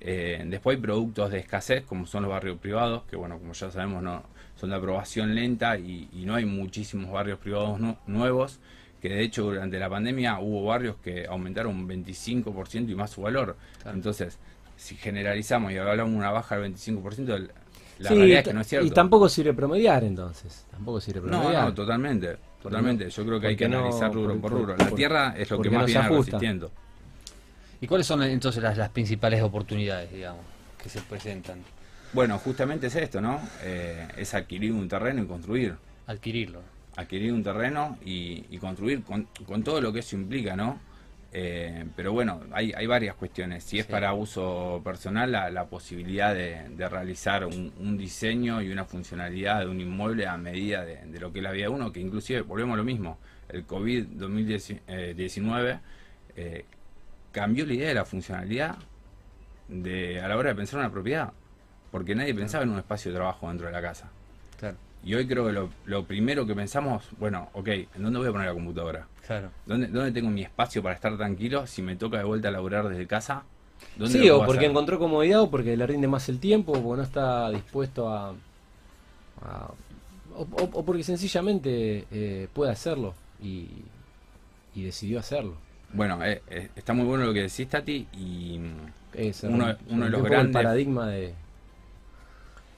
Eh, 0.00 0.42
después 0.46 0.76
hay 0.76 0.82
productos 0.82 1.30
de 1.30 1.38
escasez, 1.38 1.84
como 1.84 2.06
son 2.06 2.22
los 2.22 2.32
barrios 2.32 2.58
privados, 2.58 3.02
que 3.04 3.16
bueno, 3.16 3.38
como 3.38 3.52
ya 3.52 3.70
sabemos, 3.70 4.02
no 4.02 4.24
son 4.56 4.70
de 4.70 4.76
aprobación 4.76 5.34
lenta 5.34 5.78
y, 5.78 6.08
no 6.24 6.34
hay 6.34 6.44
muchísimos 6.46 7.10
barrios 7.10 7.38
privados 7.38 7.78
nu- 7.78 7.96
nuevos, 8.06 8.60
que 9.00 9.08
de 9.08 9.22
hecho 9.22 9.44
durante 9.44 9.78
la 9.78 9.88
pandemia 9.88 10.38
hubo 10.40 10.64
barrios 10.66 10.96
que 11.02 11.26
aumentaron 11.26 11.74
un 11.76 11.88
25% 11.88 12.90
y 12.90 12.94
más 12.94 13.10
su 13.10 13.22
valor. 13.22 13.56
Claro. 13.82 13.96
Entonces, 13.96 14.38
si 14.76 14.96
generalizamos 14.96 15.72
y 15.72 15.78
hablamos 15.78 16.12
de 16.12 16.18
una 16.18 16.30
baja 16.30 16.56
del 16.58 16.72
25%, 16.74 17.34
el- 17.34 17.50
la 17.98 18.08
Sí, 18.08 18.14
realidad 18.14 18.38
es 18.40 18.48
que 18.48 18.54
no 18.54 18.60
es 18.62 18.66
cierto. 18.66 18.86
Y 18.86 18.90
tampoco 18.90 19.28
sirve 19.28 19.52
promediar 19.52 20.04
entonces. 20.04 20.64
Tampoco 20.70 21.00
sirve 21.00 21.20
No, 21.22 21.38
promediar. 21.40 21.64
no, 21.64 21.74
totalmente, 21.74 22.36
totalmente. 22.62 23.10
Yo 23.10 23.26
creo 23.26 23.38
que 23.40 23.46
hay 23.48 23.56
que 23.56 23.68
no- 23.68 23.78
analizar 23.80 24.12
rubro 24.12 24.32
por- 24.34 24.40
por 24.40 24.52
rubro. 24.52 24.76
La 24.78 24.86
por- 24.88 24.96
tierra 24.96 25.34
es 25.36 25.50
lo 25.50 25.60
que 25.60 25.68
más 25.70 25.82
no 25.82 25.86
se 25.86 25.92
viene 25.92 26.06
ajusta. 26.06 26.30
resistiendo. 26.32 26.70
¿Y 27.82 27.86
cuáles 27.86 28.06
son 28.06 28.22
entonces 28.22 28.62
las, 28.62 28.76
las 28.78 28.88
principales 28.90 29.42
oportunidades, 29.42 30.10
digamos, 30.12 30.42
que 30.82 30.88
se 30.88 31.00
presentan? 31.02 31.62
Bueno, 32.12 32.38
justamente 32.38 32.86
es 32.88 32.94
esto, 32.96 33.20
¿no? 33.20 33.38
Eh, 33.62 34.08
es 34.16 34.32
adquirir 34.34 34.72
un 34.72 34.88
terreno 34.88 35.22
y 35.22 35.26
construir. 35.26 35.76
Adquirirlo. 36.06 36.60
Adquirir 37.00 37.32
un 37.32 37.42
terreno 37.42 37.96
y, 38.04 38.44
y 38.50 38.58
construir 38.58 39.02
con, 39.02 39.28
con 39.46 39.62
todo 39.62 39.80
lo 39.80 39.92
que 39.92 40.00
eso 40.00 40.16
implica, 40.16 40.56
¿no? 40.56 40.78
Eh, 41.32 41.86
pero 41.94 42.12
bueno, 42.12 42.40
hay, 42.52 42.72
hay 42.72 42.86
varias 42.86 43.14
cuestiones. 43.14 43.62
Si 43.62 43.78
es 43.78 43.86
Sí. 43.86 43.92
para 43.92 44.12
uso 44.14 44.80
personal, 44.84 45.30
la, 45.30 45.48
la 45.50 45.66
posibilidad 45.66 46.34
de, 46.34 46.68
de 46.70 46.88
realizar 46.88 47.46
un, 47.46 47.72
un 47.78 47.96
diseño 47.96 48.60
y 48.62 48.70
una 48.70 48.84
funcionalidad 48.84 49.60
de 49.60 49.66
un 49.66 49.80
inmueble 49.80 50.26
a 50.26 50.36
medida 50.36 50.84
de, 50.84 51.06
de 51.06 51.20
lo 51.20 51.32
que 51.32 51.38
es 51.38 51.42
la 51.44 51.52
vida 51.52 51.64
de 51.66 51.68
uno, 51.68 51.92
que 51.92 52.00
inclusive, 52.00 52.40
volvemos 52.42 52.74
a 52.74 52.78
lo 52.78 52.84
mismo, 52.84 53.18
el 53.48 53.64
COVID-2019 53.66 55.80
eh, 56.36 56.64
cambió 57.32 57.66
la 57.66 57.74
idea 57.74 57.88
de 57.88 57.94
la 57.94 58.04
funcionalidad 58.04 58.76
de, 59.68 60.20
a 60.20 60.28
la 60.28 60.36
hora 60.36 60.50
de 60.50 60.54
pensar 60.56 60.78
una 60.80 60.90
propiedad, 60.90 61.32
porque 61.90 62.14
nadie 62.14 62.34
pensaba 62.34 62.64
en 62.64 62.70
un 62.70 62.78
espacio 62.78 63.10
de 63.12 63.16
trabajo 63.18 63.48
dentro 63.48 63.66
de 63.66 63.72
la 63.72 63.82
casa. 63.82 64.08
Claro. 64.58 64.76
Y 65.02 65.14
hoy 65.14 65.26
creo 65.26 65.46
que 65.46 65.52
lo, 65.52 65.70
lo 65.86 66.04
primero 66.04 66.46
que 66.46 66.54
pensamos, 66.54 67.04
bueno, 67.18 67.48
ok, 67.54 67.68
¿en 67.68 67.88
dónde 68.02 68.18
voy 68.18 68.28
a 68.28 68.32
poner 68.32 68.46
la 68.48 68.52
computadora? 68.54 69.06
Claro. 69.26 69.50
¿Dónde, 69.64 69.86
¿Dónde 69.86 70.12
tengo 70.12 70.28
mi 70.30 70.42
espacio 70.42 70.82
para 70.82 70.94
estar 70.94 71.16
tranquilo? 71.16 71.66
Si 71.66 71.80
me 71.82 71.96
toca 71.96 72.18
de 72.18 72.24
vuelta 72.24 72.48
a 72.48 72.50
laburar 72.50 72.88
desde 72.88 73.06
casa, 73.06 73.44
¿dónde 73.96 74.18
Sí, 74.18 74.28
o 74.28 74.38
porque 74.44 74.58
hacer? 74.58 74.70
encontró 74.70 74.98
comodidad 74.98 75.40
o 75.42 75.50
porque 75.50 75.76
le 75.76 75.86
rinde 75.86 76.06
más 76.08 76.28
el 76.28 76.38
tiempo 76.38 76.72
o 76.72 76.82
porque 76.82 76.96
no 76.98 77.02
está 77.02 77.50
dispuesto 77.50 78.08
a... 78.12 78.30
a- 79.42 79.70
o, 80.36 80.42
o- 80.42 80.70
o 80.72 80.84
porque 80.84 81.02
sencillamente 81.02 82.04
eh, 82.10 82.48
puede 82.52 82.70
hacerlo 82.70 83.14
y, 83.42 83.68
y 84.74 84.82
decidió 84.84 85.18
hacerlo. 85.18 85.54
Bueno, 85.92 86.22
eh, 86.24 86.40
eh, 86.48 86.68
está 86.76 86.92
muy 86.92 87.04
bueno 87.04 87.24
lo 87.24 87.32
que 87.32 87.42
decís, 87.42 87.68
Tati, 87.68 88.06
y 88.12 88.58
mm, 88.58 88.76
Eh, 89.14 89.32
Uno- 89.42 89.74
uno 89.88 90.04
de 90.04 90.10
los 90.10 90.22
grandes- 90.22 90.46
el 90.46 90.52
paradigma 90.52 91.08
de... 91.08 91.34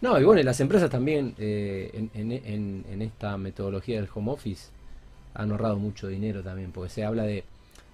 No, 0.03 0.21
y 0.21 0.25
bueno, 0.25 0.41
y 0.41 0.45
las 0.45 0.61
empresas 0.61 0.91
también 0.91 1.35
eh, 1.39 1.91
en, 1.95 2.11
en- 2.15 2.33
en- 2.33 2.85
en 2.91 3.03
esta 3.03 3.39
metodología 3.39 4.01
del 4.01 4.09
home 4.15 4.33
office 4.33 4.71
han 5.35 5.51
ahorrado 5.53 5.79
mucho 5.79 6.09
dinero 6.09 6.43
también, 6.43 6.73
porque 6.73 6.91
se 6.91 7.05
habla 7.05 7.25
de, 7.25 7.45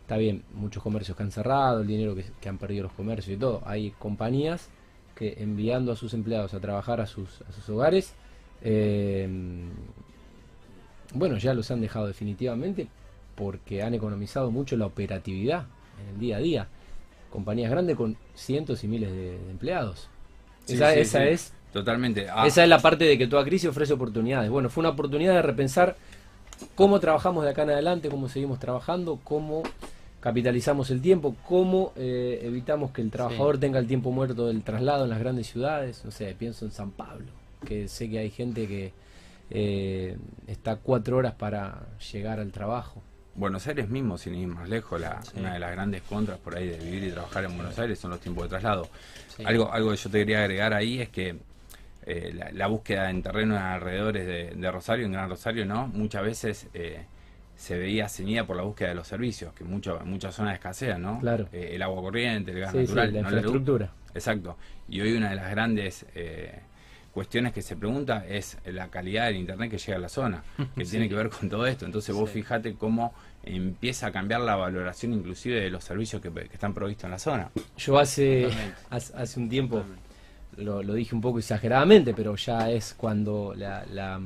está 0.02 0.16
bien, 0.18 0.42
muchos 0.54 0.82
comercios 0.82 1.16
que 1.16 1.22
han 1.22 1.32
cerrado, 1.32 1.82
el 1.82 1.86
dinero 1.86 2.14
que, 2.16 2.24
que 2.40 2.48
han 2.48 2.58
perdido 2.58 2.84
los 2.84 2.92
comercios 2.92 3.36
y 3.36 3.40
todo. 3.40 3.62
Hay 3.66 3.92
compañías 3.98 4.68
que 5.16 5.36
enviando 5.38 5.92
a 5.92 5.96
sus 5.96 6.14
empleados 6.14 6.54
a 6.54 6.60
trabajar 6.60 7.00
a 7.00 7.06
sus, 7.06 7.42
a 7.48 7.52
sus 7.52 7.68
hogares, 7.70 8.14
eh, 8.62 9.28
bueno, 11.14 11.38
ya 11.38 11.54
los 11.54 11.70
han 11.70 11.80
dejado 11.80 12.06
definitivamente 12.06 12.88
porque 13.34 13.82
han 13.82 13.94
economizado 13.94 14.50
mucho 14.50 14.76
la 14.76 14.86
operatividad 14.86 15.66
en 16.02 16.14
el 16.14 16.20
día 16.20 16.36
a 16.36 16.40
día. 16.40 16.68
Compañías 17.30 17.70
grandes 17.70 17.96
con 17.96 18.16
cientos 18.34 18.84
y 18.84 18.88
miles 18.88 19.10
de, 19.12 19.38
de 19.38 19.50
empleados. 19.50 20.08
Sí, 20.64 20.74
esa 20.74 20.86
sí, 20.86 21.00
esa 21.00 21.18
sí. 21.20 21.28
es 21.28 21.52
totalmente. 21.72 22.28
Ah, 22.30 22.46
esa 22.46 22.62
es 22.62 22.68
la 22.68 22.78
parte 22.78 23.04
de 23.04 23.18
que 23.18 23.26
toda 23.26 23.44
crisis 23.44 23.68
ofrece 23.70 23.92
oportunidades. 23.92 24.50
Bueno, 24.50 24.68
fue 24.70 24.82
una 24.82 24.90
oportunidad 24.90 25.34
de 25.34 25.42
repensar 25.42 25.96
cómo 26.74 27.00
trabajamos 27.00 27.44
de 27.44 27.50
acá 27.50 27.62
en 27.62 27.70
adelante, 27.70 28.08
cómo 28.08 28.28
seguimos 28.28 28.58
trabajando, 28.58 29.18
cómo 29.24 29.62
capitalizamos 30.20 30.90
el 30.90 31.00
tiempo, 31.00 31.36
cómo 31.46 31.92
eh, 31.96 32.40
evitamos 32.42 32.90
que 32.90 33.02
el 33.02 33.10
trabajador 33.10 33.58
tenga 33.58 33.78
el 33.78 33.86
tiempo 33.86 34.10
muerto 34.10 34.48
del 34.48 34.62
traslado 34.62 35.04
en 35.04 35.10
las 35.10 35.20
grandes 35.20 35.46
ciudades. 35.46 36.04
No 36.04 36.10
sé, 36.10 36.34
pienso 36.38 36.64
en 36.64 36.72
San 36.72 36.90
Pablo, 36.90 37.26
que 37.64 37.86
sé 37.88 38.10
que 38.10 38.18
hay 38.18 38.30
gente 38.30 38.66
que 38.66 38.92
eh, 39.50 40.16
está 40.46 40.76
cuatro 40.76 41.16
horas 41.18 41.34
para 41.34 41.86
llegar 42.12 42.40
al 42.40 42.50
trabajo. 42.50 43.02
Buenos 43.36 43.64
Aires 43.68 43.88
mismo, 43.88 44.18
sin 44.18 44.34
ir 44.34 44.48
más 44.48 44.68
lejos, 44.68 45.00
la, 45.00 45.22
Sí. 45.22 45.38
una 45.38 45.54
de 45.54 45.60
las 45.60 45.70
grandes 45.70 46.02
contras 46.02 46.38
por 46.38 46.56
ahí 46.56 46.66
de 46.66 46.76
vivir 46.78 47.04
y 47.04 47.10
trabajar 47.12 47.44
en 47.44 47.54
Buenos 47.56 47.78
Aires 47.78 47.96
son 47.96 48.10
los 48.10 48.18
tiempos 48.18 48.42
de 48.44 48.48
traslado. 48.48 48.88
Sí. 49.36 49.44
Algo, 49.46 49.72
algo 49.72 49.92
que 49.92 49.96
yo 49.96 50.10
te 50.10 50.18
quería 50.18 50.40
agregar 50.42 50.74
ahí 50.74 51.00
es 51.00 51.08
que 51.08 51.36
eh, 52.08 52.32
la, 52.34 52.50
la 52.52 52.66
búsqueda 52.66 53.10
en 53.10 53.22
terrenos 53.22 53.58
alrededores 53.58 54.26
de, 54.26 54.50
de 54.56 54.70
Rosario, 54.72 55.06
en 55.06 55.12
Gran 55.12 55.28
Rosario, 55.28 55.66
¿no? 55.66 55.86
Muchas 55.88 56.22
veces 56.22 56.66
eh, 56.74 57.04
se 57.54 57.76
veía 57.78 58.08
ceñida 58.08 58.46
por 58.46 58.56
la 58.56 58.62
búsqueda 58.62 58.88
de 58.90 58.94
los 58.94 59.06
servicios, 59.06 59.52
que 59.52 59.64
mucho, 59.64 60.00
en 60.00 60.08
muchas 60.08 60.34
zonas 60.34 60.54
escasean, 60.54 61.02
¿no? 61.02 61.20
Claro. 61.20 61.48
Eh, 61.52 61.70
el 61.74 61.82
agua 61.82 62.00
corriente, 62.02 62.50
el 62.52 62.60
gas 62.60 62.72
Sí, 62.72 62.78
sí, 62.78 62.82
natural, 62.94 63.06
la 63.14 63.22
no 63.22 63.30
la 63.30 63.36
infraestructura. 63.36 63.92
Exacto. 64.14 64.56
Y 64.88 65.00
hoy 65.00 65.12
una 65.12 65.30
de 65.30 65.36
las 65.36 65.50
grandes 65.50 66.06
cuestiones 67.12 67.52
que 67.52 67.62
se 67.62 67.74
pregunta 67.76 68.24
es 68.28 68.58
la 68.66 68.88
calidad 68.88 69.26
del 69.26 69.36
internet 69.36 69.70
que 69.70 69.78
llega 69.78 69.96
a 69.96 70.00
la 70.00 70.08
zona, 70.08 70.42
que 70.76 70.84
Sí. 70.84 70.92
tiene 70.92 71.08
que 71.08 71.14
ver 71.14 71.30
con 71.30 71.48
todo 71.48 71.66
esto. 71.66 71.84
Entonces 71.84 72.14
vos 72.14 72.30
Sí. 72.30 72.40
fijate 72.42 72.74
cómo 72.74 73.12
empieza 73.42 74.08
a 74.08 74.12
cambiar 74.12 74.40
la 74.42 74.56
valoración 74.56 75.12
inclusive 75.14 75.60
de 75.60 75.70
los 75.70 75.82
servicios 75.84 76.20
que, 76.22 76.30
que 76.30 76.52
están 76.52 76.74
provistos 76.74 77.04
en 77.04 77.10
la 77.12 77.18
zona. 77.18 77.50
Yo 77.76 77.98
hace, 77.98 78.48
hace, 78.90 79.16
hace 79.16 79.40
un 79.40 79.48
tiempo 79.48 79.76
Totalmente. 79.78 80.07
Lo, 80.58 80.82
lo 80.82 80.94
dije 80.94 81.14
un 81.14 81.20
poco 81.20 81.38
exageradamente, 81.38 82.14
pero 82.14 82.36
ya 82.36 82.70
es 82.70 82.94
cuando 82.94 83.54
la, 83.56 83.84
la- 83.86 84.20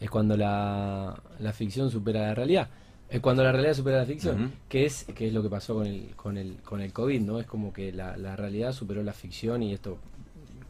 es 0.00 0.08
cuando 0.10 0.36
la, 0.36 1.20
la 1.38 1.52
ficción 1.52 1.90
supera 1.90 2.20
la 2.28 2.34
realidad. 2.34 2.68
Eh, 3.10 3.20
Cuando 3.20 3.42
la 3.42 3.50
realidad 3.52 3.74
supera 3.74 3.98
la 3.98 4.06
ficción, 4.06 4.52
que 4.68 4.86
es 4.86 5.04
que 5.14 5.26
es 5.28 5.32
lo 5.34 5.42
que 5.42 5.48
pasó 5.48 5.74
con 5.74 5.86
el 5.86 6.14
con 6.14 6.36
el 6.38 6.56
con 6.62 6.80
el 6.80 6.92
COVID, 6.92 7.20
¿no? 7.22 7.40
Es 7.40 7.46
como 7.46 7.72
que 7.72 7.92
la, 7.92 8.16
la 8.16 8.36
realidad 8.36 8.72
superó 8.72 9.02
la 9.02 9.12
ficción 9.12 9.62
y 9.64 9.72
esto 9.74 9.98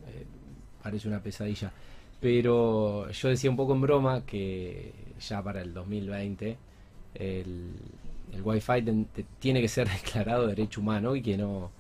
eh, 0.09 0.25
parece 0.83 1.07
una 1.09 1.21
pesadilla. 1.23 1.71
Pero 2.21 3.11
yo 3.11 3.29
decía 3.29 3.51
un 3.51 3.57
poco 3.57 3.75
en 3.75 3.83
broma 3.83 4.23
que 4.27 4.93
ya 5.21 5.43
para 5.43 5.61
el 5.63 5.75
2020 5.75 6.57
el, 7.15 7.73
el 8.33 8.43
Wi-Fi 8.43 8.83
ten- 8.83 9.05
te- 9.07 9.27
tiene 9.39 9.61
que 9.61 9.69
ser 9.69 9.89
declarado 10.03 10.47
derecho 10.47 10.81
humano 10.81 11.15
y 11.17 11.23
que 11.23 11.37
no... 11.37 11.71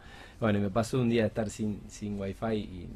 Bueno, 0.40 0.58
me 0.58 0.70
pasó 0.70 1.00
un 1.00 1.10
día 1.10 1.22
de 1.22 1.28
estar 1.28 1.50
sin, 1.50 1.82
sin 1.88 2.18
Wi-Fi 2.18 2.54
y 2.56 2.88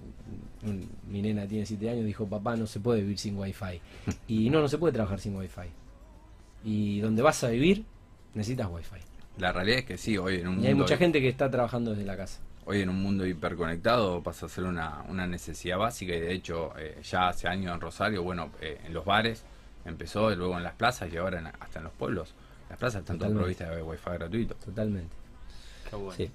un- 0.67 0.89
mi 1.11 1.21
nena 1.21 1.47
tiene 1.47 1.67
7 1.67 1.91
años, 1.91 2.07
dijo, 2.07 2.27
papá, 2.27 2.57
no 2.57 2.67
se 2.67 2.81
puede 2.81 3.03
vivir 3.03 3.19
sin 3.19 3.37
Wi-Fi. 3.39 3.81
Y 4.29 4.49
no, 4.51 4.61
no 4.63 4.69
se 4.69 4.79
puede 4.79 4.93
trabajar 4.95 5.21
sin 5.21 5.37
Wi-Fi. 5.37 5.69
Y 6.65 7.01
donde 7.01 7.23
vas 7.23 7.45
a 7.45 7.49
vivir, 7.49 7.85
necesitas 8.33 8.69
Wi-Fi. 8.71 9.01
La 9.39 9.53
realidad 9.53 9.81
es 9.81 9.85
que 9.85 9.99
sí, 9.99 10.17
hoy 10.17 10.37
en 10.37 10.49
un 10.49 10.63
Y 10.63 10.67
hay 10.69 10.75
mucha 10.75 10.97
gente 10.97 11.21
que 11.21 11.29
está 11.29 11.51
trabajando 11.51 11.91
desde 11.91 12.05
la 12.07 12.17
casa. 12.17 12.41
Hoy 12.67 12.81
en 12.81 12.89
un 12.89 13.03
mundo 13.03 13.27
hiperconectado 13.27 14.23
pasa 14.23 14.47
a 14.47 14.49
ser 14.49 14.65
una, 14.65 15.03
una 15.11 15.27
necesidad 15.27 15.77
básica 15.77 16.15
y 16.15 16.21
de 16.21 16.33
hecho 16.33 16.73
eh, 16.79 16.97
ya 17.03 17.29
hace 17.29 17.47
años 17.47 17.75
en 17.75 17.81
Rosario, 17.81 18.23
bueno, 18.23 18.51
eh, 18.63 18.81
en 18.87 18.95
los 18.95 19.05
bares 19.05 19.45
empezó, 19.85 20.33
y 20.33 20.37
luego 20.37 20.57
en 20.57 20.63
las 20.63 20.73
plazas 20.75 21.13
y 21.13 21.17
ahora 21.19 21.41
en- 21.41 21.47
hasta 21.49 21.81
en 21.81 21.85
los 21.85 21.93
pueblos. 21.93 22.33
Las 22.71 22.79
plazas 22.79 23.01
están 23.01 23.19
todas 23.19 23.35
provistas 23.35 23.77
de 23.77 23.83
wifi 23.83 24.11
gratuito. 24.15 24.55
Totalmente. 24.55 25.15
Qué 25.91 25.97
bueno. 25.97 26.13
Sí. 26.17 26.31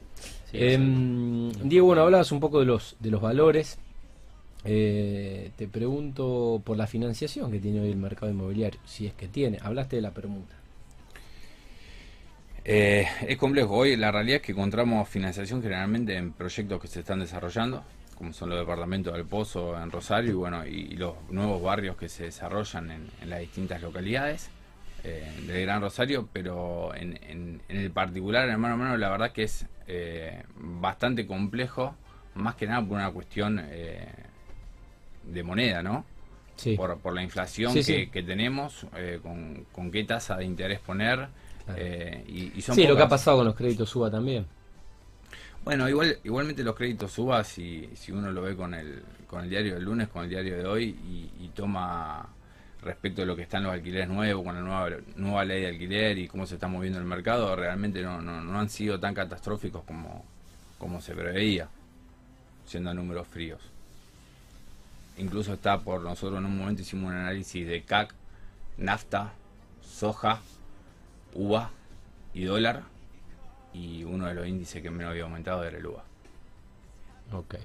Sí, 0.52 0.58
Em, 0.60 1.52
Diego, 1.64 1.88
bueno, 1.88 2.02
hablabas 2.04 2.32
un 2.32 2.40
poco 2.40 2.60
de 2.60 2.66
los, 2.66 2.96
de 3.00 3.12
los 3.12 3.22
valores. 3.22 3.78
Eh, 4.66 5.52
te 5.56 5.68
pregunto 5.68 6.62
por 6.66 6.76
la 6.76 6.88
financiación 6.88 7.52
que 7.52 7.60
tiene 7.60 7.80
hoy 7.80 7.90
el 7.92 7.98
mercado 7.98 8.32
inmobiliario, 8.32 8.80
si 8.86 9.06
es 9.08 9.14
que 9.14 9.28
tiene. 9.28 9.60
Hablaste 9.62 9.96
de 9.98 10.02
la 10.02 10.12
permuta. 10.12 10.56
Eh, 12.66 13.08
es 13.28 13.38
complejo. 13.38 13.76
Hoy 13.76 13.96
la 13.96 14.12
realidad 14.12 14.38
es 14.38 14.42
que 14.42 14.52
encontramos 14.52 15.08
financiación 15.08 15.62
generalmente 15.62 16.16
en 16.18 16.34
proyectos 16.34 16.82
que 16.82 16.88
se 16.88 17.00
están 17.00 17.20
desarrollando, 17.20 17.84
como 18.16 18.34
son 18.34 18.50
los 18.50 18.60
departamentos 18.60 19.14
del 19.14 19.26
Pozo 19.26 19.82
en 19.82 19.92
Rosario 19.92 20.32
y 20.32 20.36
bueno 20.36 20.68
y, 20.68 20.72
y 20.92 20.96
los 20.98 21.16
nuevos 21.30 21.62
barrios 21.62 21.96
que 21.96 22.10
se 22.10 22.26
desarrollan 22.26 22.92
en, 22.92 23.08
en 23.22 23.30
las 23.30 23.40
distintas 23.40 23.82
localidades 23.82 24.50
eh, 25.04 25.32
del 25.48 25.62
Gran 25.64 25.82
Rosario, 25.82 26.28
pero 26.34 26.94
en, 26.96 27.18
en- 27.24 27.62
en 27.70 27.78
el 27.78 27.92
particular, 27.92 28.50
en 28.50 28.60
mano 28.60 28.76
a 28.76 28.78
mano, 28.78 28.98
la 28.98 29.10
verdad 29.10 29.32
que 29.32 29.44
es 29.44 29.66
eh, 29.88 30.44
bastante 30.58 31.26
complejo, 31.28 31.96
más 32.36 32.56
que 32.56 32.68
nada 32.68 32.82
por 32.86 32.98
una 32.98 33.12
cuestión 33.12 33.60
eh, 33.64 34.08
de 35.24 35.44
moneda, 35.44 35.84
¿no? 35.84 36.06
Sí. 36.56 36.76
por, 36.76 37.00
por 37.00 37.14
la 37.16 37.24
inflación 37.24 37.74
Sí, 37.74 37.84
que, 37.84 37.84
sí. 37.84 38.08
que 38.12 38.24
tenemos, 38.24 38.88
eh, 38.96 39.20
con, 39.24 39.66
con 39.72 39.92
qué 39.92 40.04
tasa 40.06 40.38
de 40.38 40.46
interés 40.46 40.80
poner. 40.80 41.30
Claro. 41.66 41.82
eh, 41.82 42.26
y, 42.28 42.54
y 42.60 42.62
son 42.62 42.76
Sí, 42.76 42.86
lo 42.88 42.96
que 42.96 43.04
ha 43.04 43.10
pasado 43.10 43.38
con 43.38 43.46
los 43.48 43.56
créditos 43.56 43.96
UBA 43.96 44.12
también. 44.12 44.48
Bueno, 45.64 45.88
igual, 45.90 46.18
igualmente 46.24 46.64
los 46.64 46.76
créditos 46.76 47.12
suba 47.12 47.44
si, 47.44 47.90
si 47.96 48.12
uno 48.12 48.32
lo 48.32 48.42
ve 48.42 48.56
con 48.56 48.74
el, 48.74 49.04
con 49.28 49.44
el 49.44 49.50
diario 49.50 49.76
del 49.76 49.84
lunes, 49.84 50.08
con 50.08 50.24
el 50.24 50.30
diario 50.30 50.58
de 50.58 50.66
hoy 50.66 50.84
y, 50.86 51.32
y 51.46 51.50
toma 51.50 52.28
respecto 52.82 53.22
de 53.22 53.28
lo 53.28 53.36
que 53.36 53.44
están 53.44 53.64
los 53.64 53.74
alquileres 53.74 54.08
nuevos, 54.08 54.44
con 54.44 54.56
la 54.56 54.62
nueva, 54.62 54.98
nueva 55.16 55.46
ley 55.46 55.62
de 55.62 55.68
alquiler 55.68 56.18
y 56.18 56.28
cómo 56.28 56.46
se 56.46 56.56
está 56.56 56.68
moviendo 56.68 57.00
el 57.00 57.06
mercado, 57.06 57.56
realmente 57.56 58.02
no, 58.02 58.22
no, 58.22 58.42
no 58.42 58.60
han 58.60 58.70
sido 58.70 59.00
tan 59.00 59.14
catastróficos 59.14 59.84
como, 59.84 60.24
como 60.78 61.02
se 61.02 61.14
preveía, 61.14 61.70
siendo 62.66 62.90
a 62.90 62.94
números 62.94 63.28
fríos. 63.28 63.62
Incluso 65.18 65.54
está 65.54 65.80
por 65.82 66.02
nosotros 66.02 66.40
en 66.40 66.46
un 66.46 66.58
momento 66.58 66.82
hicimos 66.82 67.12
un 67.12 67.18
análisis 67.18 67.68
de 67.68 67.84
CAC, 67.84 68.14
nafta, 68.78 69.34
soja, 69.82 70.40
uva 71.34 71.72
y 72.34 72.46
dólar 72.46 72.84
y 73.74 74.04
uno 74.06 74.28
de 74.28 74.34
los 74.34 74.48
índices 74.48 74.82
que 74.82 74.90
menos 74.90 75.12
había 75.12 75.24
aumentado 75.24 75.64
era 75.64 75.78
el 75.78 75.86
UVA. 75.86 76.04
Ok. 77.34 77.56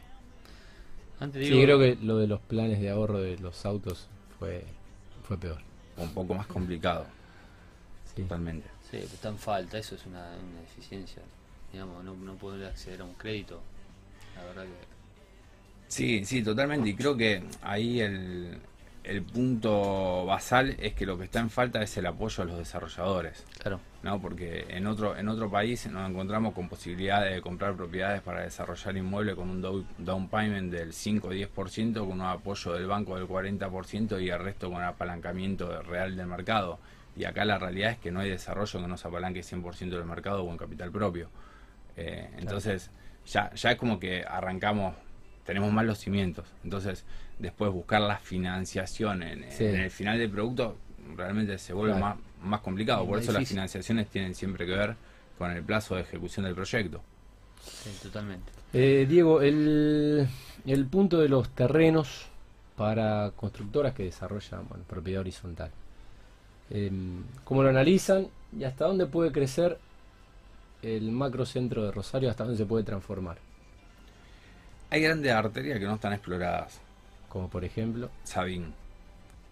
Antes 1.21 1.47
Sí, 1.47 1.63
creo 1.63 1.79
que 1.79 1.97
lo 2.03 2.19
de 2.19 2.27
los 2.27 2.41
planes 2.41 2.81
de 2.81 2.91
ahorro 2.91 3.19
de 3.19 3.39
los 3.39 3.65
autos 3.65 4.09
fue, 4.39 4.65
fue 5.25 5.37
peor. 5.39 5.59
Un 5.97 6.11
poco 6.13 6.35
más 6.35 6.47
complicado, 6.47 7.07
Sí. 8.15 8.23
totalmente. 8.23 8.69
Sí, 8.91 8.99
está 8.99 9.29
en 9.29 9.39
falta, 9.39 9.79
eso 9.79 9.95
es 9.95 10.07
una, 10.07 10.21
una 10.21 10.61
deficiencia. 10.61 11.23
Digamos, 11.73 12.05
no, 12.05 12.15
no 12.15 12.35
poder 12.37 12.67
acceder 12.69 13.01
a 13.01 13.05
un 13.05 13.15
crédito. 13.15 13.61
La 14.37 14.45
verdad 14.45 14.63
que. 14.65 14.95
Sí, 15.89 16.25
sí, 16.25 16.43
totalmente. 16.43 16.89
Y 16.91 16.95
creo 16.95 17.17
que 17.17 17.43
ahí 17.63 18.01
el, 18.01 18.59
el 19.05 19.23
punto 19.23 20.25
basal 20.27 20.77
es 20.81 20.95
que 20.95 21.07
lo 21.07 21.17
que 21.19 21.25
está 21.25 21.41
en 21.41 21.51
falta 21.51 21.83
es 21.83 21.97
el 21.97 22.07
apoyo 22.07 22.43
a 22.43 22.47
los 22.47 22.59
desarrolladores. 22.59 23.45
Claro. 23.59 23.81
¿no? 24.05 24.21
Porque 24.21 24.67
en 24.69 24.87
otro, 24.87 25.17
en 25.17 25.29
otro 25.29 25.51
país 25.51 25.87
nos 25.87 26.09
encontramos 26.09 26.53
con 26.53 26.69
posibilidades 26.69 27.35
de 27.35 27.41
comprar 27.41 27.75
propiedades 27.75 28.21
para 28.21 28.43
desarrollar 28.43 28.97
inmuebles 28.97 29.35
con 29.35 29.49
un 29.49 29.87
down, 29.99 30.29
payment 30.29 30.71
del 30.71 30.93
5 30.93 31.29
o 31.29 31.33
10%, 31.33 31.95
con 32.01 32.13
un 32.13 32.21
apoyo 32.23 32.73
del 32.75 32.87
banco 32.87 33.17
del 33.17 33.27
40% 33.27 34.23
y 34.23 34.29
el 34.29 34.39
resto 34.39 34.71
con 34.71 34.83
apalancamiento 34.83 35.83
real 35.83 36.17
del 36.17 36.27
mercado. 36.27 36.79
Y 37.17 37.25
acá 37.25 37.47
la 37.47 37.59
realidad 37.59 37.93
es 37.93 37.99
que 37.99 38.11
no 38.11 38.21
hay 38.21 38.29
desarrollo 38.29 38.81
que 38.81 38.87
no 38.87 38.97
se 38.99 39.09
apalanque 39.09 39.41
100% 39.41 39.91
del 39.91 40.05
mercado 40.05 40.45
o 40.45 40.51
en 40.51 40.59
capital 40.59 40.91
propio. 40.91 41.31
Eh, 41.97 42.29
entonces, 42.37 42.91
ya, 43.27 43.55
ya 43.55 43.71
es 43.73 43.79
como 43.79 43.99
que 43.99 44.23
arrancamos, 44.23 44.95
tenemos 45.45 45.73
mal 45.73 45.87
los 45.87 45.99
cimientos. 45.99 46.47
Entonces, 46.65 47.05
después 47.39 47.71
buscar 47.73 48.01
la 48.01 48.19
financiación 48.19 49.23
en, 49.23 49.51
Sí. 49.51 49.65
en 49.65 49.77
el 49.77 49.91
final 49.91 50.19
del 50.19 50.31
producto 50.31 50.77
realmente 51.17 51.59
se 51.59 51.73
vuelve 51.73 51.97
Claro. 51.97 52.17
más, 52.17 52.17
más 52.43 52.61
complicado. 52.61 53.05
Por 53.07 53.17
Más 53.19 53.25
eso 53.25 53.33
las 53.33 53.49
financiaciones 53.49 54.09
tienen 54.09 54.35
siempre 54.35 54.67
que 54.67 54.73
ver 54.73 54.97
con 55.39 55.51
el 55.51 55.63
plazo 55.63 55.97
de 55.97 56.03
ejecución 56.03 56.45
del 56.47 56.55
proyecto. 56.55 57.03
Sí, 57.63 57.91
totalmente. 58.03 58.51
Eh, 58.73 59.07
Diego, 59.09 59.41
el, 59.43 60.27
el 60.67 60.87
punto 60.87 61.19
de 61.19 61.29
los 61.29 61.49
terrenos 61.51 62.27
para 62.77 63.31
constructoras 63.37 63.95
que 63.95 64.03
desarrollan 64.05 64.67
bueno, 64.69 64.85
propiedad 64.89 65.21
horizontal. 65.21 65.71
Em, 66.71 67.23
¿Cómo 67.45 67.63
lo 67.63 67.69
analizan 67.69 68.27
y 68.59 68.65
hasta 68.65 68.87
dónde 68.87 69.07
puede 69.07 69.31
crecer 69.33 69.79
el 70.83 71.11
macrocentro 71.13 71.85
de 71.85 71.93
Rosario? 71.93 72.31
¿Hasta 72.31 72.45
dónde 72.45 72.59
se 72.59 72.67
puede 72.67 72.85
transformar? 72.85 73.39
Hay 74.95 75.01
grandes 75.03 75.33
arterias 75.33 75.81
que 75.81 75.87
no 75.87 75.97
están 75.97 76.13
exploradas. 76.13 76.79
Como 77.29 77.49
por 77.51 77.65
ejemplo, 77.65 78.11
Sabín. 78.23 78.73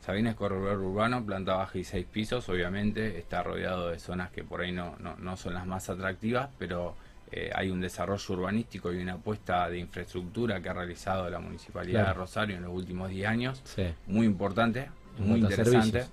Sabín 0.07 0.29
es 0.29 0.37
corredor 0.37 0.79
urbano, 0.79 1.25
planta 1.27 1.57
baja 1.57 1.79
y 1.79 1.83
seis 1.83 2.07
pisos, 2.07 2.49
obviamente. 2.49 3.19
Está 3.19 3.43
rodeado 3.43 3.91
de 3.91 3.99
zonas 3.99 4.31
que 4.31 4.45
por 4.45 4.61
ahí 4.61 4.71
no, 4.71 4.95
no, 5.01 5.17
no 5.17 5.37
son 5.37 5.55
las 5.55 5.67
más 5.67 5.91
atractivas, 5.91 6.49
pero 6.61 6.95
eh, 7.33 7.51
hay 7.53 7.71
un 7.71 7.81
desarrollo 7.81 8.35
urbanístico 8.35 8.93
y 8.93 8.99
una 9.03 9.15
apuesta 9.15 9.69
de 9.69 9.79
infraestructura 9.81 10.61
que 10.61 10.69
ha 10.69 10.75
realizado 10.75 11.29
la 11.29 11.41
Municipalidad 11.41 12.03
Claro. 12.03 12.15
de 12.15 12.21
Rosario 12.21 12.57
en 12.59 12.63
los 12.63 12.73
últimos 12.73 13.11
10 13.11 13.27
años. 13.29 13.61
sí, 13.65 13.93
Muy 14.07 14.27
importante, 14.27 14.91
En 15.19 15.27
muy 15.29 15.41
interesante. 15.41 15.73
servicios. 15.73 16.11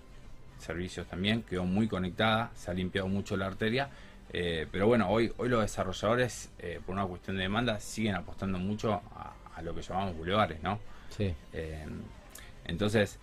Servicios 0.58 1.06
también, 1.06 1.44
quedó 1.44 1.66
muy 1.66 1.88
conectada, 1.88 2.50
se 2.56 2.72
ha 2.72 2.74
limpiado 2.74 3.08
mucho 3.08 3.38
la 3.38 3.46
arteria. 3.46 3.90
Eh, 4.34 4.68
pero 4.72 4.88
bueno, 4.88 5.10
hoy, 5.10 5.32
hoy 5.38 5.50
los 5.50 5.62
desarrolladores, 5.62 6.50
eh, 6.60 6.80
por 6.86 6.94
una 6.96 7.06
cuestión 7.06 7.36
de 7.38 7.44
demanda, 7.44 7.80
siguen 7.80 8.16
apostando 8.16 8.60
mucho 8.60 8.94
a, 8.94 9.34
a 9.56 9.62
lo 9.62 9.74
que 9.76 9.82
llamamos 9.82 10.16
bulevares, 10.18 10.62
¿no? 10.64 10.80
sí, 11.10 11.34
Eh, 11.54 11.86
entonces, 12.66 13.20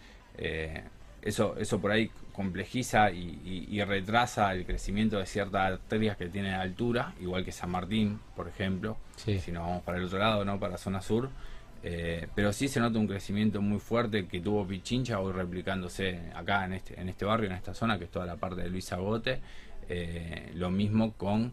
eso, 1.23 1.57
eso 1.59 1.81
por 1.81 1.91
ahí 1.93 2.11
complejiza 2.33 3.11
y, 3.11 3.41
y- 3.45 3.67
y 3.71 3.83
retrasa 3.85 4.53
el 4.53 4.67
crecimiento 4.67 5.19
de 5.19 5.27
ciertas 5.27 5.73
arterias 5.73 6.17
que 6.17 6.27
tienen 6.29 6.53
altura, 6.55 7.15
igual 7.21 7.45
que 7.45 7.53
San 7.53 7.71
Martín, 7.71 8.21
por 8.35 8.47
ejemplo, 8.49 8.97
sí. 9.17 9.39
si 9.41 9.51
nos 9.53 9.63
vamos 9.67 9.83
para 9.83 9.99
el 9.99 10.05
otro 10.05 10.19
lado, 10.19 10.45
no 10.45 10.61
para 10.61 10.77
zona 10.77 11.01
sur. 11.01 11.31
Eh, 11.83 12.27
pero 12.35 12.53
sí 12.53 12.67
se 12.69 12.81
nota 12.81 12.99
un 12.99 13.07
crecimiento 13.07 13.63
muy 13.63 13.79
fuerte 13.79 14.27
que 14.27 14.41
tuvo 14.41 14.67
Pichincha 14.67 15.21
hoy 15.21 15.33
replicándose 15.33 16.21
acá 16.35 16.65
en 16.65 16.73
este, 16.73 17.01
en 17.01 17.09
este 17.09 17.25
barrio, 17.25 17.49
en 17.49 17.55
esta 17.57 17.75
zona, 17.75 17.97
que 17.99 18.05
es 18.05 18.11
toda 18.11 18.27
la 18.27 18.37
parte 18.37 18.63
de 18.63 18.69
Luis 18.71 18.93
Agote. 18.93 19.41
Eh, 19.89 20.51
lo 20.55 20.71
mismo 20.71 21.13
con 21.13 21.53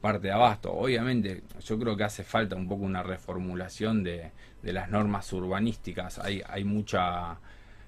parte 0.00 0.28
de 0.28 0.32
abasto. 0.32 0.72
Obviamente, 0.72 1.42
yo 1.64 1.78
creo 1.78 1.96
que 1.96 2.04
hace 2.04 2.22
falta 2.24 2.56
un 2.56 2.68
poco 2.68 2.84
una 2.84 3.02
reformulación 3.02 4.04
de, 4.04 4.30
de 4.62 4.72
las 4.72 4.90
normas 4.90 5.32
urbanísticas. 5.32 6.18
Hay, 6.18 6.42
hay 6.46 6.62
mucha 6.64 7.38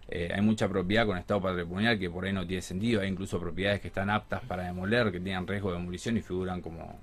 eh, 0.09 0.31
hay 0.35 0.41
mucha 0.41 0.69
propiedad 0.69 1.07
con 1.07 1.19
estado 1.19 1.41
patrimonial 1.43 1.99
que 1.99 2.09
por 2.11 2.25
ahí 2.25 2.33
no 2.33 2.47
tiene 2.47 2.63
sentido. 2.63 3.01
Hay 3.03 3.09
incluso 3.09 3.39
propiedades 3.39 3.81
que 3.81 3.89
están 3.89 4.09
aptas 4.11 4.43
para 4.45 4.65
demoler, 4.65 5.13
que 5.13 5.21
tienen 5.21 5.47
riesgo 5.47 5.71
de 5.71 5.79
demolición 5.79 6.17
y 6.17 6.23
figuran 6.23 6.63
como 6.63 6.99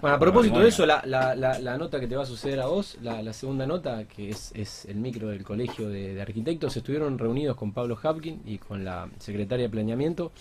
Bueno, 0.00 0.16
a 0.16 0.18
propósito 0.18 0.60
de 0.60 0.68
eso, 0.68 0.86
la, 0.86 1.02
la, 1.04 1.34
la, 1.34 1.58
la 1.58 1.78
nota 1.78 1.98
que 1.98 2.06
te 2.06 2.14
va 2.16 2.22
a 2.22 2.26
suceder 2.26 2.60
a 2.60 2.66
vos, 2.66 2.96
la, 3.02 3.22
la 3.22 3.32
segunda 3.32 3.66
nota, 3.66 4.04
que 4.04 4.30
es, 4.30 4.52
es 4.54 4.84
el 4.86 4.96
micro 4.96 5.28
del 5.28 5.42
Colegio 5.42 5.88
de, 5.88 6.14
de 6.14 6.22
Arquitectos, 6.22 6.76
estuvieron 6.76 7.18
reunidos 7.18 7.56
con 7.56 7.72
Pablo 7.72 7.98
Hapkin 8.00 8.42
y 8.44 8.58
con 8.58 8.84
la 8.84 9.08
secretaria 9.18 9.64
de 9.64 9.70
Planeamiento. 9.70 10.32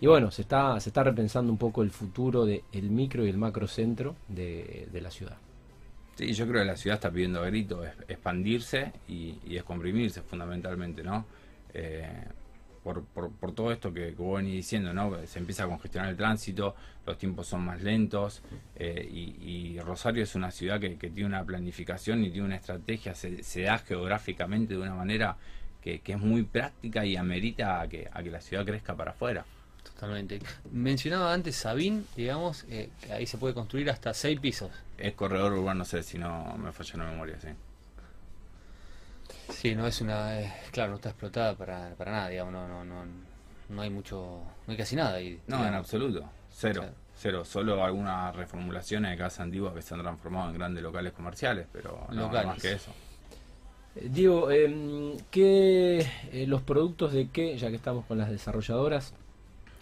Y 0.00 0.06
bueno, 0.06 0.30
se 0.30 0.42
está, 0.42 0.78
se 0.80 0.90
está 0.90 1.02
repensando 1.02 1.50
un 1.50 1.58
poco 1.58 1.82
el 1.82 1.90
futuro 1.90 2.44
del 2.46 2.90
micro 2.90 3.26
y 3.26 3.30
el 3.30 3.36
macrocentro 3.36 4.14
de, 4.28 4.88
de 4.92 5.00
la 5.00 5.10
ciudad. 5.10 5.36
Sí, 6.18 6.32
yo 6.32 6.48
creo 6.48 6.62
que 6.62 6.66
la 6.66 6.76
ciudad 6.76 6.96
está 6.96 7.12
pidiendo 7.12 7.40
a 7.40 7.46
grito 7.46 7.84
expandirse 8.08 8.92
y, 9.06 9.38
descomprimirse 9.48 10.22
fundamentalmente, 10.22 11.04
¿no? 11.04 11.24
Eh, 11.72 12.08
por, 12.82 13.04
por, 13.04 13.52
todo 13.52 13.70
esto 13.70 13.92
que, 13.92 14.14
que 14.14 14.22
vos 14.22 14.38
venís 14.38 14.54
diciendo, 14.54 14.92
¿no? 14.92 15.14
Se 15.26 15.38
empieza 15.38 15.64
a 15.64 15.66
congestionar 15.68 16.10
el 16.10 16.16
tránsito, 16.16 16.74
los 17.06 17.18
tiempos 17.18 17.46
son 17.46 17.64
más 17.64 17.82
lentos 17.82 18.42
eh, 18.76 19.08
y, 19.08 19.74
y 19.74 19.80
Rosario 19.80 20.22
es 20.22 20.34
una 20.34 20.50
ciudad 20.50 20.80
que, 20.80 20.96
que 20.96 21.10
tiene 21.10 21.28
una 21.28 21.44
planificación 21.44 22.24
y 22.24 22.30
tiene 22.30 22.46
una 22.46 22.56
estrategia, 22.56 23.14
se, 23.14 23.42
se 23.42 23.62
da 23.62 23.78
geográficamente 23.78 24.74
de 24.74 24.80
una 24.80 24.94
manera 24.94 25.36
que, 25.82 26.00
que 26.00 26.12
es 26.12 26.18
muy 26.18 26.42
práctica 26.42 27.04
y 27.04 27.16
amerita 27.16 27.80
a 27.80 27.88
que, 27.88 28.08
a 28.10 28.22
que 28.22 28.30
la 28.30 28.40
ciudad 28.40 28.64
crezca 28.64 28.96
para 28.96 29.12
afuera. 29.12 29.44
Totalmente. 29.94 30.40
Mencionaba 30.70 31.32
antes 31.32 31.56
Sabín, 31.56 32.06
digamos, 32.16 32.64
eh, 32.68 32.90
que 33.00 33.12
ahí 33.12 33.26
se 33.26 33.38
puede 33.38 33.54
construir 33.54 33.90
hasta 33.90 34.14
seis 34.14 34.38
pisos. 34.40 34.70
Es 34.96 35.14
corredor 35.14 35.52
urbano, 35.52 35.80
no 35.80 35.84
sé 35.84 36.02
si 36.02 36.18
no 36.18 36.56
me 36.56 36.72
falla 36.72 36.98
la 36.98 37.10
memoria, 37.10 37.40
sí. 37.40 37.48
Sí, 39.52 39.74
no 39.74 39.86
es 39.86 40.00
una, 40.00 40.40
eh, 40.40 40.52
claro, 40.70 40.90
no 40.90 40.96
está 40.96 41.10
explotada 41.10 41.54
para, 41.54 41.94
para 41.94 42.12
nada, 42.12 42.28
digamos, 42.28 42.52
no, 42.52 42.68
no, 42.68 42.84
no, 42.84 43.04
no 43.70 43.82
hay 43.82 43.90
mucho, 43.90 44.42
no 44.66 44.70
hay 44.70 44.76
casi 44.76 44.94
nada 44.94 45.14
ahí. 45.14 45.40
No, 45.46 45.56
digamos. 45.56 45.66
en 45.66 45.74
absoluto. 45.74 46.30
Cero. 46.50 46.80
Claro. 46.82 46.94
Cero. 47.16 47.44
Solo 47.44 47.84
algunas 47.84 48.34
reformulaciones 48.36 49.10
de 49.10 49.16
casas 49.16 49.40
antiguas 49.40 49.74
que 49.74 49.82
se 49.82 49.94
han 49.94 50.00
transformado 50.00 50.50
en 50.50 50.58
grandes 50.58 50.82
locales 50.82 51.12
comerciales, 51.12 51.66
pero 51.72 52.06
no, 52.10 52.28
más 52.28 52.60
que 52.60 52.72
eso. 52.72 52.92
Eh, 53.96 54.08
Diego, 54.10 54.50
em, 54.50 55.16
¿qué, 55.30 56.06
eh, 56.32 56.46
los 56.46 56.62
productos 56.62 57.12
de 57.12 57.28
qué, 57.28 57.56
ya 57.56 57.70
que 57.70 57.76
estamos 57.76 58.04
con 58.06 58.18
las 58.18 58.30
desarrolladoras, 58.30 59.14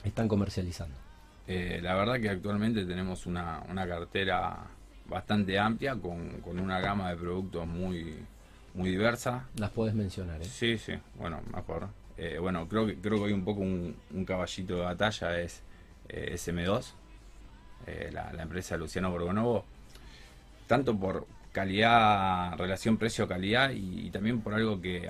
están 0.08 0.28
comercializando? 0.28 0.96
Eh, 1.46 1.80
la 1.82 1.94
verdad 1.94 2.20
que 2.20 2.28
actualmente 2.28 2.84
tenemos 2.84 3.26
una, 3.26 3.62
una 3.68 3.86
cartera 3.86 4.56
bastante 5.08 5.58
amplia 5.58 5.94
con, 5.96 6.40
con 6.40 6.58
una 6.58 6.80
gama 6.80 7.10
de 7.10 7.16
productos 7.16 7.66
muy, 7.66 8.16
muy 8.74 8.90
diversa. 8.90 9.46
Las 9.56 9.70
podés 9.70 9.94
mencionar, 9.94 10.40
¿eh? 10.42 10.44
Sí, 10.44 10.78
sí, 10.78 10.94
bueno, 11.16 11.40
mejor. 11.54 11.88
Eh, 12.16 12.38
bueno, 12.38 12.66
creo 12.68 12.86
que 12.86 12.96
creo 12.96 13.18
que 13.18 13.26
hay 13.26 13.32
un 13.32 13.44
poco 13.44 13.60
un, 13.60 13.94
un 14.12 14.24
caballito 14.24 14.76
de 14.76 14.82
batalla 14.82 15.38
es 15.40 15.62
eh, 16.08 16.32
SM2, 16.34 16.92
eh, 17.86 18.10
la, 18.12 18.32
la 18.32 18.42
empresa 18.42 18.76
Luciano 18.76 19.10
Borgonovo, 19.10 19.64
tanto 20.66 20.98
por 20.98 21.26
calidad, 21.52 22.56
relación 22.56 22.96
precio-calidad 22.96 23.70
y, 23.70 24.06
y 24.06 24.10
también 24.10 24.40
por 24.40 24.54
algo 24.54 24.80
que 24.80 25.08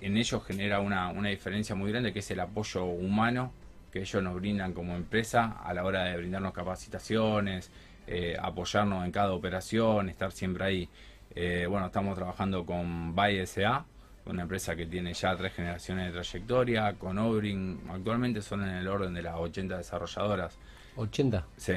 en 0.00 0.16
ellos 0.16 0.42
genera 0.44 0.80
una, 0.80 1.08
una 1.08 1.28
diferencia 1.28 1.74
muy 1.74 1.90
grande, 1.90 2.12
que 2.12 2.20
es 2.20 2.30
el 2.30 2.40
apoyo 2.40 2.84
humano 2.84 3.52
que 3.92 4.00
ellos 4.00 4.22
nos 4.22 4.34
brindan 4.34 4.72
como 4.72 4.96
empresa 4.96 5.58
a 5.62 5.74
la 5.74 5.84
hora 5.84 6.04
de 6.04 6.16
brindarnos 6.16 6.52
capacitaciones, 6.54 7.70
eh, 8.06 8.36
apoyarnos 8.40 9.04
en 9.04 9.12
cada 9.12 9.32
operación, 9.32 10.08
estar 10.08 10.32
siempre 10.32 10.64
ahí. 10.64 10.88
Eh, 11.34 11.66
bueno, 11.68 11.86
estamos 11.86 12.16
trabajando 12.16 12.64
con 12.64 13.14
Bay 13.14 13.46
SA, 13.46 13.84
una 14.24 14.42
empresa 14.42 14.74
que 14.74 14.86
tiene 14.86 15.12
ya 15.12 15.36
tres 15.36 15.52
generaciones 15.52 16.06
de 16.06 16.12
trayectoria, 16.12 16.94
con 16.94 17.18
Obrin, 17.18 17.80
actualmente 17.90 18.40
son 18.40 18.62
en 18.62 18.76
el 18.76 18.88
orden 18.88 19.12
de 19.12 19.22
las 19.22 19.36
80 19.36 19.76
desarrolladoras. 19.76 20.56
80. 20.96 21.46
Sí, 21.56 21.74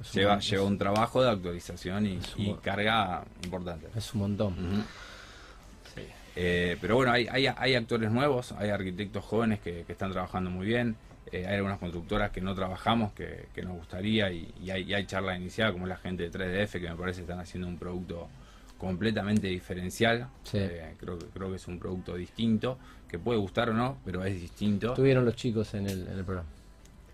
Es 0.00 0.12
lleva, 0.12 0.38
un 0.64 0.76
trabajo 0.76 1.22
de 1.22 1.30
actualización 1.30 2.06
y, 2.06 2.54
carga 2.62 3.24
importante. 3.44 3.86
es 3.94 4.12
un 4.12 4.20
montón. 4.20 4.84
Sí. 5.94 6.02
Eh, 6.34 6.76
pero 6.80 6.96
bueno, 6.96 7.12
hay, 7.12 7.28
hay, 7.28 7.46
hay 7.46 7.74
actores 7.76 8.10
nuevos, 8.10 8.52
hay 8.52 8.70
arquitectos 8.70 9.24
jóvenes 9.24 9.60
que, 9.60 9.84
que 9.84 9.92
están 9.92 10.12
trabajando 10.12 10.50
muy 10.50 10.66
bien, 10.66 10.96
eh, 11.32 11.46
hay 11.46 11.56
algunas 11.56 11.78
constructoras 11.78 12.30
que 12.30 12.40
no 12.40 12.54
trabajamos 12.54 13.12
que, 13.12 13.46
que 13.54 13.62
nos 13.62 13.76
gustaría 13.76 14.30
y, 14.32 14.52
y 14.62 14.70
hay, 14.70 14.82
y 14.84 14.94
hay 14.94 15.06
charla 15.06 15.36
iniciada 15.36 15.72
como 15.72 15.86
la 15.86 15.96
gente 15.96 16.28
de 16.28 16.30
3DF 16.66 16.72
que 16.80 16.88
me 16.90 16.96
parece 16.96 17.20
están 17.22 17.40
haciendo 17.40 17.68
un 17.68 17.78
producto 17.78 18.28
completamente 18.78 19.48
diferencial. 19.48 20.28
Sí. 20.44 20.58
Eh, 20.58 20.94
creo, 20.98 21.18
que- 21.18 21.26
creo 21.26 21.50
que 21.50 21.56
es 21.56 21.66
un 21.68 21.78
producto 21.78 22.14
distinto, 22.14 22.78
que 23.08 23.18
puede 23.18 23.38
gustar 23.38 23.70
o 23.70 23.74
no, 23.74 23.98
pero 24.04 24.24
es 24.24 24.40
distinto. 24.40 24.88
Estuvieron 24.90 25.24
los 25.24 25.34
chicos 25.36 25.74
en 25.74 25.86
el, 25.88 26.06
en 26.06 26.18
el 26.18 26.24
programa. 26.24 26.48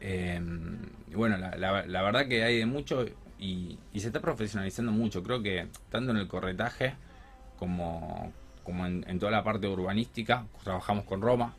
Eh, 0.00 0.40
bueno, 1.14 1.37
la, 1.38 1.57
la- 1.57 1.87
la 1.87 2.03
verdad 2.03 2.27
que 2.29 2.44
hay 2.44 2.59
de 2.59 2.66
mucho 2.66 3.07
y, 3.38 3.79
y 3.92 4.00
se 4.00 4.09
está 4.09 4.20
profesionalizando 4.20 4.92
mucho. 4.92 5.22
Creo 5.22 5.42
que 5.42 5.68
tanto 5.90 6.11
en 6.11 6.18
el 6.18 6.29
corretaje 6.29 6.94
como, 7.59 8.33
como 8.62 8.85
en, 8.87 9.05
en 9.09 9.18
toda 9.18 9.33
la 9.33 9.42
parte 9.44 9.66
urbanística, 9.68 10.46
trabajamos 10.62 11.05
con 11.05 11.22
Roma, 11.22 11.55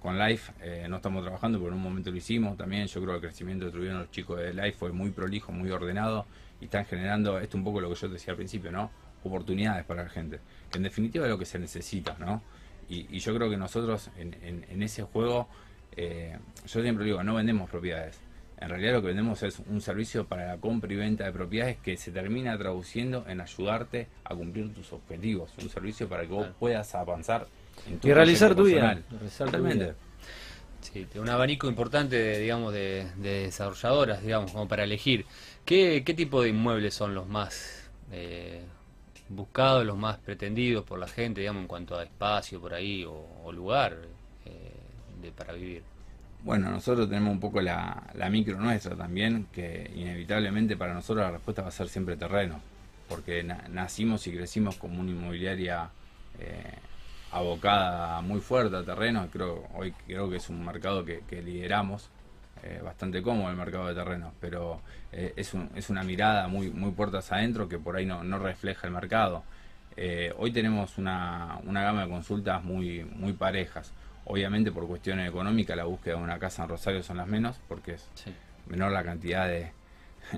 con 0.00 0.18
Life, 0.18 0.52
eh, 0.62 0.86
no 0.88 0.96
estamos 0.96 1.22
trabajando, 1.22 1.58
pero 1.58 1.70
en 1.70 1.74
un 1.78 1.82
momento 1.82 2.10
lo 2.10 2.16
hicimos 2.16 2.56
también. 2.56 2.86
Yo 2.86 3.00
creo 3.00 3.12
que 3.12 3.26
el 3.26 3.32
crecimiento 3.32 3.66
que 3.66 3.72
tuvieron 3.72 3.98
los 4.00 4.10
chicos 4.10 4.38
de 4.38 4.52
Life 4.54 4.72
fue 4.78 4.92
muy 4.92 5.10
prolijo, 5.10 5.50
muy 5.52 5.70
ordenado 5.70 6.26
y 6.60 6.66
están 6.66 6.84
generando, 6.84 7.38
esto 7.38 7.56
un 7.56 7.64
poco 7.64 7.80
lo 7.80 7.88
que 7.88 7.94
yo 7.96 8.06
te 8.08 8.14
decía 8.14 8.32
al 8.32 8.36
principio, 8.36 8.70
¿no? 8.70 8.90
Oportunidades 9.24 9.84
para 9.84 10.04
la 10.04 10.08
gente, 10.08 10.38
que 10.70 10.78
en 10.78 10.84
definitiva 10.84 11.24
es 11.26 11.30
lo 11.30 11.38
que 11.38 11.44
se 11.44 11.58
necesita, 11.58 12.16
¿no? 12.18 12.42
Y, 12.88 13.06
y 13.14 13.18
yo 13.18 13.34
creo 13.34 13.50
que 13.50 13.56
nosotros 13.56 14.10
en, 14.16 14.34
en- 14.42 14.64
en 14.68 14.82
ese 14.82 15.02
juego, 15.02 15.48
eh, 15.96 16.38
yo 16.66 16.80
siempre 16.82 17.04
digo, 17.04 17.22
no 17.22 17.34
vendemos 17.34 17.68
propiedades. 17.68 18.18
En 18.60 18.70
realidad 18.70 18.94
lo 18.94 19.00
que 19.02 19.08
vendemos 19.08 19.42
es 19.44 19.60
un 19.60 19.80
servicio 19.80 20.26
para 20.26 20.46
la 20.46 20.56
compra 20.56 20.92
y 20.92 20.96
venta 20.96 21.24
de 21.24 21.32
propiedades 21.32 21.76
que 21.76 21.96
se 21.96 22.10
termina 22.10 22.56
traduciendo 22.58 23.24
en 23.28 23.40
ayudarte 23.40 24.08
a 24.24 24.34
cumplir 24.34 24.72
tus 24.74 24.92
objetivos. 24.92 25.52
Un 25.62 25.68
servicio 25.68 26.08
para 26.08 26.22
que 26.22 26.28
vos 26.32 26.48
puedas 26.58 26.92
avanzar 26.96 27.46
Y 28.02 28.12
realizar 28.12 28.54
tu 28.54 28.64
vida. 28.64 28.98
Realizar 29.10 29.46
tu 29.46 29.52
Totalmente. 29.52 29.84
vida. 29.84 29.94
Sí, 30.80 31.04
de 31.12 31.20
un 31.20 31.28
abanico 31.28 31.68
importante, 31.68 32.16
de, 32.16 32.38
digamos, 32.38 32.72
de, 32.72 33.08
de 33.16 33.42
desarrolladoras, 33.44 34.22
digamos, 34.22 34.52
como 34.52 34.68
para 34.68 34.84
elegir. 34.84 35.26
¿Qué, 35.64 36.02
qué 36.04 36.14
tipo 36.14 36.42
de 36.42 36.50
inmuebles 36.50 36.94
son 36.94 37.14
los 37.14 37.26
más 37.28 37.90
eh, 38.12 38.62
buscados, 39.28 39.84
los 39.86 39.96
más 39.98 40.18
pretendidos 40.18 40.84
por 40.84 40.98
la 40.98 41.08
gente, 41.08 41.40
digamos, 41.40 41.62
en 41.62 41.68
cuanto 41.68 41.96
a 41.98 42.04
espacio 42.04 42.60
por 42.60 42.74
ahí 42.74 43.04
o, 43.04 43.12
o 43.44 43.52
lugar 43.52 43.96
eh, 44.44 44.72
de, 45.20 45.32
para 45.32 45.52
vivir? 45.52 45.82
Bueno, 46.40 46.70
nosotros 46.70 47.08
tenemos 47.08 47.32
un 47.32 47.40
poco 47.40 47.60
la, 47.60 48.10
la 48.14 48.30
micro 48.30 48.58
nuestra 48.60 48.96
también, 48.96 49.48
que 49.52 49.90
inevitablemente 49.94 50.76
para 50.76 50.94
nosotros 50.94 51.24
la 51.24 51.32
respuesta 51.32 51.62
va 51.62 51.68
a 51.68 51.72
ser 51.72 51.88
siempre 51.88 52.16
terreno, 52.16 52.60
porque 53.08 53.42
na- 53.42 53.66
nacimos 53.68 54.26
y 54.26 54.32
crecimos 54.36 54.76
como 54.76 55.00
una 55.00 55.10
inmobiliaria 55.10 55.90
eh, 56.38 56.78
abocada 57.32 58.20
muy 58.22 58.40
fuerte 58.40 58.76
a 58.76 58.82
terrenos, 58.84 59.28
creo, 59.32 59.64
hoy 59.74 59.92
creo 60.06 60.30
que 60.30 60.36
es 60.36 60.48
un 60.48 60.64
mercado 60.64 61.04
que, 61.04 61.20
que 61.28 61.42
lideramos, 61.42 62.08
eh, 62.62 62.80
bastante 62.82 63.22
cómodo 63.22 63.50
el 63.50 63.56
mercado 63.56 63.86
de 63.86 63.94
terrenos, 63.94 64.32
pero 64.40 64.80
eh, 65.12 65.32
es, 65.36 65.54
un- 65.54 65.70
es 65.76 65.90
una 65.90 66.02
mirada 66.02 66.48
muy, 66.48 66.70
muy 66.70 66.90
puertas 66.92 67.30
adentro 67.32 67.68
que 67.68 67.78
por 67.78 67.96
ahí 67.96 68.06
no, 68.06 68.24
no 68.24 68.38
refleja 68.38 68.86
el 68.86 68.92
mercado. 68.92 69.44
Eh, 69.96 70.32
hoy 70.38 70.52
tenemos 70.52 70.98
una, 70.98 71.58
una 71.64 71.82
gama 71.82 72.02
de 72.04 72.08
consultas 72.10 72.62
muy, 72.64 73.04
muy 73.04 73.32
parejas. 73.32 73.92
Obviamente 74.24 74.70
por 74.72 74.86
cuestiones 74.86 75.28
económicas 75.28 75.76
la 75.76 75.84
búsqueda 75.84 76.16
de 76.16 76.22
una 76.22 76.38
casa 76.38 76.62
en 76.64 76.68
Rosario 76.68 77.02
son 77.02 77.16
las 77.18 77.26
menos, 77.26 77.58
porque 77.68 77.94
es 77.94 78.08
Sí. 78.14 78.32
menor 78.66 78.92
la 78.92 79.02
cantidad 79.04 79.46
de, 79.48 79.72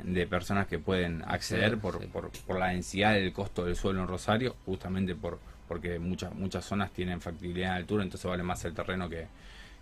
de 0.04 0.26
personas 0.26 0.66
que 0.66 0.78
pueden 0.78 1.22
acceder 1.26 1.78
por, 1.78 2.00
Sí. 2.00 2.06
por, 2.06 2.30
por 2.30 2.58
la 2.58 2.68
densidad 2.68 3.14
del 3.14 3.32
costo 3.32 3.64
del 3.64 3.76
suelo 3.76 4.00
en 4.02 4.08
Rosario, 4.08 4.56
justamente 4.66 5.14
por 5.14 5.38
porque 5.70 6.00
muchas 6.00 6.34
muchas 6.34 6.64
zonas 6.64 6.90
tienen 6.90 7.20
factibilidad 7.20 7.70
en 7.70 7.76
altura, 7.76 8.02
entonces 8.02 8.28
vale 8.28 8.42
más 8.42 8.64
el 8.64 8.74
terreno 8.74 9.08
que, 9.08 9.28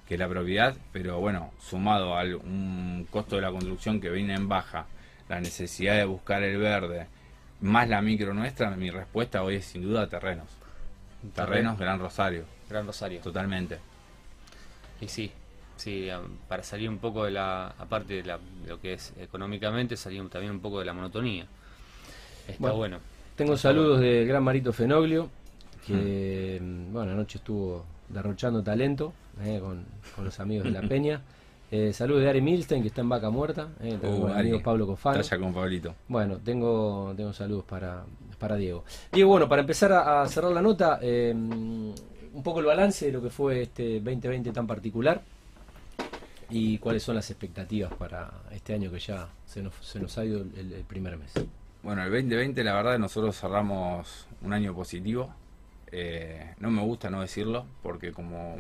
que 0.07 0.19
la 0.19 0.29
propiedad, 0.29 0.77
pero 0.93 1.19
bueno, 1.19 1.51
sumado 1.59 2.15
a 2.19 2.25
un 2.25 3.07
costo 3.11 3.37
de 3.37 3.41
la 3.43 3.51
construcción 3.51 3.99
que 3.99 4.11
viene 4.11 4.35
en 4.35 4.51
baja, 4.51 4.85
la 5.31 5.41
necesidad 5.41 5.95
de 5.97 6.05
buscar 6.05 6.43
el 6.43 6.59
verde, 6.59 7.07
más 7.63 7.89
la 7.89 8.03
micro 8.03 8.35
nuestra, 8.35 8.69
mi 8.73 8.91
respuesta 8.91 9.43
hoy 9.43 9.55
es 9.57 9.65
sin 9.65 9.81
duda 9.81 10.07
terrenos. 10.07 10.47
Terrenos 11.35 11.79
Gran 11.79 11.99
Rosario, 11.99 12.45
Gran 12.69 12.87
Rosario. 12.87 13.21
totalmente. 13.23 13.79
Y 15.01 15.09
sí, 15.09 15.33
sí, 15.79 16.09
para 16.49 16.63
salir 16.65 16.91
un 16.91 16.99
poco 16.99 17.25
de 17.25 17.31
la, 17.31 17.69
aparte 17.79 18.13
de, 18.13 18.25
la- 18.25 18.37
de 18.37 18.69
lo 18.69 18.79
que 18.79 18.93
es 18.93 19.15
económicamente, 19.19 19.97
salir 19.97 20.29
también 20.29 20.53
un 20.53 20.61
poco 20.61 20.81
de 20.81 20.85
la 20.85 20.93
monotonía. 20.93 21.47
Está 22.47 22.59
Bueno. 22.61 22.77
bueno. 22.77 22.99
Tengo 23.37 23.57
saludos 23.57 24.01
del 24.01 24.27
gran 24.27 24.43
Marito 24.43 24.73
Fenoglio, 24.73 25.31
que 25.89 26.59
mm, 26.63 26.93
bueno, 26.93 27.13
anoche 27.13 27.39
estuvo 27.39 27.85
derrochando 28.09 28.63
talento 28.63 29.13
eh, 29.43 29.59
con, 29.61 29.85
con 30.15 30.25
los 30.25 30.39
amigos 30.41 30.65
de 30.65 30.71
la 30.71 30.83
Peña. 30.89 31.21
Eh, 31.71 31.93
saludos 31.93 32.23
de 32.23 32.31
Ari 32.31 32.41
Milstein, 32.41 32.81
que 32.81 32.89
está 32.89 33.03
en 33.03 33.09
Vaca 33.11 33.29
Muerta. 33.31 33.69
Eh, 33.83 33.99
tengo 34.01 34.17
Uh, 34.17 34.21
con 34.23 34.31
el 34.31 34.37
Ari, 34.37 34.49
amigo 34.49 34.63
Pablo 34.63 34.87
Cofano. 34.87 35.21
Talla 35.23 35.39
con 35.39 35.53
Pablito. 35.53 35.95
Bueno, 36.09 36.39
tengo, 36.39 37.13
tengo 37.17 37.33
saludos 37.35 37.65
para, 37.65 38.05
para 38.39 38.57
Diego. 38.57 38.85
Diego, 39.13 39.31
bueno, 39.31 39.49
para 39.49 39.61
empezar 39.61 39.93
a, 39.93 40.23
a 40.23 40.29
cerrar 40.29 40.53
la 40.53 40.63
nota, 40.63 40.99
eh, 41.03 41.33
un 41.35 42.43
poco 42.43 42.61
el 42.61 42.67
balance 42.67 43.07
de 43.07 43.13
lo 43.13 43.21
que 43.23 43.29
fue 43.31 43.63
este 43.63 44.01
2020 44.01 44.51
tan 44.53 44.67
particular 44.67 45.21
y 46.51 46.79
cuáles 46.79 47.03
son 47.03 47.17
las 47.17 47.29
expectativas 47.31 47.93
para 47.95 48.31
este 48.53 48.73
año 48.73 48.91
que 48.91 48.99
ya 48.99 49.29
se 49.45 49.63
nos, 49.63 49.75
se 49.83 50.01
nos 50.01 50.17
ha 50.17 50.25
ido 50.25 50.41
el, 50.41 50.73
el 50.73 50.85
primer 50.85 51.19
mes. 51.19 51.33
Bueno, 51.83 52.03
el 52.03 52.11
2020 52.11 52.65
la 52.65 52.75
verdad 52.75 52.99
nosotros 52.99 53.39
cerramos 53.39 54.27
un 54.43 54.53
año 54.55 54.75
positivo. 54.75 55.35
Eh, 55.91 56.55
no 56.59 56.71
me 56.71 56.83
gusta 56.83 57.09
no 57.11 57.23
decirlo 57.23 57.67
porque 57.83 58.13
como 58.13 58.57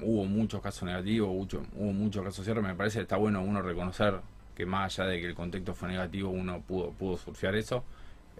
hubo 0.00 0.24
muchos 0.24 0.60
casos 0.60 0.84
negativos, 0.84 1.28
mucho- 1.28 1.62
hubo 1.76 1.92
muchos 1.92 2.24
casos 2.24 2.44
cierres, 2.44 2.64
me 2.64 2.74
parece 2.74 2.98
que 2.98 3.02
está 3.02 3.16
bueno 3.16 3.42
uno 3.42 3.62
reconocer 3.62 4.20
que 4.54 4.66
más 4.66 4.98
allá 4.98 5.10
de 5.10 5.20
que 5.20 5.26
el 5.26 5.34
contexto 5.34 5.74
fue 5.74 5.88
negativo, 5.90 6.30
uno 6.30 6.60
pudo, 6.62 6.90
pudo 6.92 7.16
surfear 7.18 7.54
eso. 7.56 7.84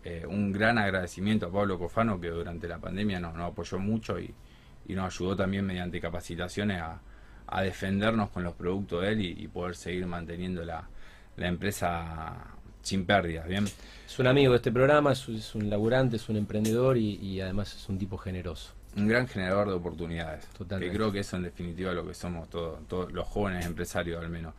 Eh, 0.04 0.24
un 0.26 0.52
gran 0.52 0.78
agradecimiento 0.78 1.46
a 1.46 1.50
Pablo 1.52 1.78
Cofano 1.78 2.20
que 2.20 2.28
durante 2.28 2.68
la 2.68 2.78
pandemia 2.78 3.18
nos, 3.18 3.34
nos 3.34 3.50
apoyó 3.50 3.78
mucho 3.80 4.18
y, 4.20 4.32
nos 4.88 5.12
ayudó 5.12 5.34
también 5.36 5.66
mediante 5.66 6.00
capacitaciones 6.00 6.80
a, 6.80 7.00
defendernos 7.62 8.30
con 8.30 8.44
los 8.44 8.54
productos 8.54 9.02
de 9.02 9.12
él 9.12 9.20
y, 9.20 9.48
poder 9.48 9.74
seguir 9.74 10.06
manteniendo 10.06 10.64
la, 10.64 10.88
empresa 11.36 12.55
sin 12.86 13.04
pérdidas, 13.04 13.46
¿bien? 13.46 13.64
Es 13.64 14.18
un 14.18 14.26
amigo 14.26 14.52
de 14.52 14.56
este 14.56 14.72
programa, 14.72 15.12
es, 15.12 15.54
un 15.54 15.68
laburante, 15.68 16.16
es 16.16 16.28
un 16.28 16.36
emprendedor 16.36 16.96
y, 16.96 17.40
además 17.40 17.74
es 17.74 17.88
un 17.88 17.98
tipo 17.98 18.16
generoso. 18.16 18.72
Un 18.96 19.08
gran 19.08 19.28
generador 19.28 19.68
de 19.68 19.74
oportunidades. 19.74 20.46
Totalmente. 20.56 20.90
Que 20.90 20.96
creo 20.96 21.12
que 21.12 21.18
eso 21.18 21.36
en 21.36 21.42
definitiva 21.42 21.90
es 21.90 21.96
lo 21.96 22.06
que 22.06 22.14
somos 22.14 22.48
todos, 22.48 22.86
todos 22.88 23.12
los 23.12 23.26
jóvenes 23.26 23.66
empresarios 23.66 24.22
al 24.22 24.30
menos. 24.30 24.54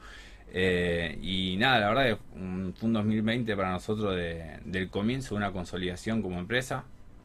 Eh, 0.54 1.18
y 1.22 1.58
nada, 1.58 1.80
la 1.80 1.88
verdad 1.90 2.10
es 2.10 2.18
un, 2.36 2.74
fue 2.78 2.88
un 2.88 2.94
2020 2.94 3.56
para 3.56 3.72
nosotros 3.72 4.16
del 4.16 4.90
comienzo 4.90 5.36
de 5.36 5.38
una 5.38 5.52
consolidación 5.52 6.22
como 6.22 6.40
empresa. 6.40 6.84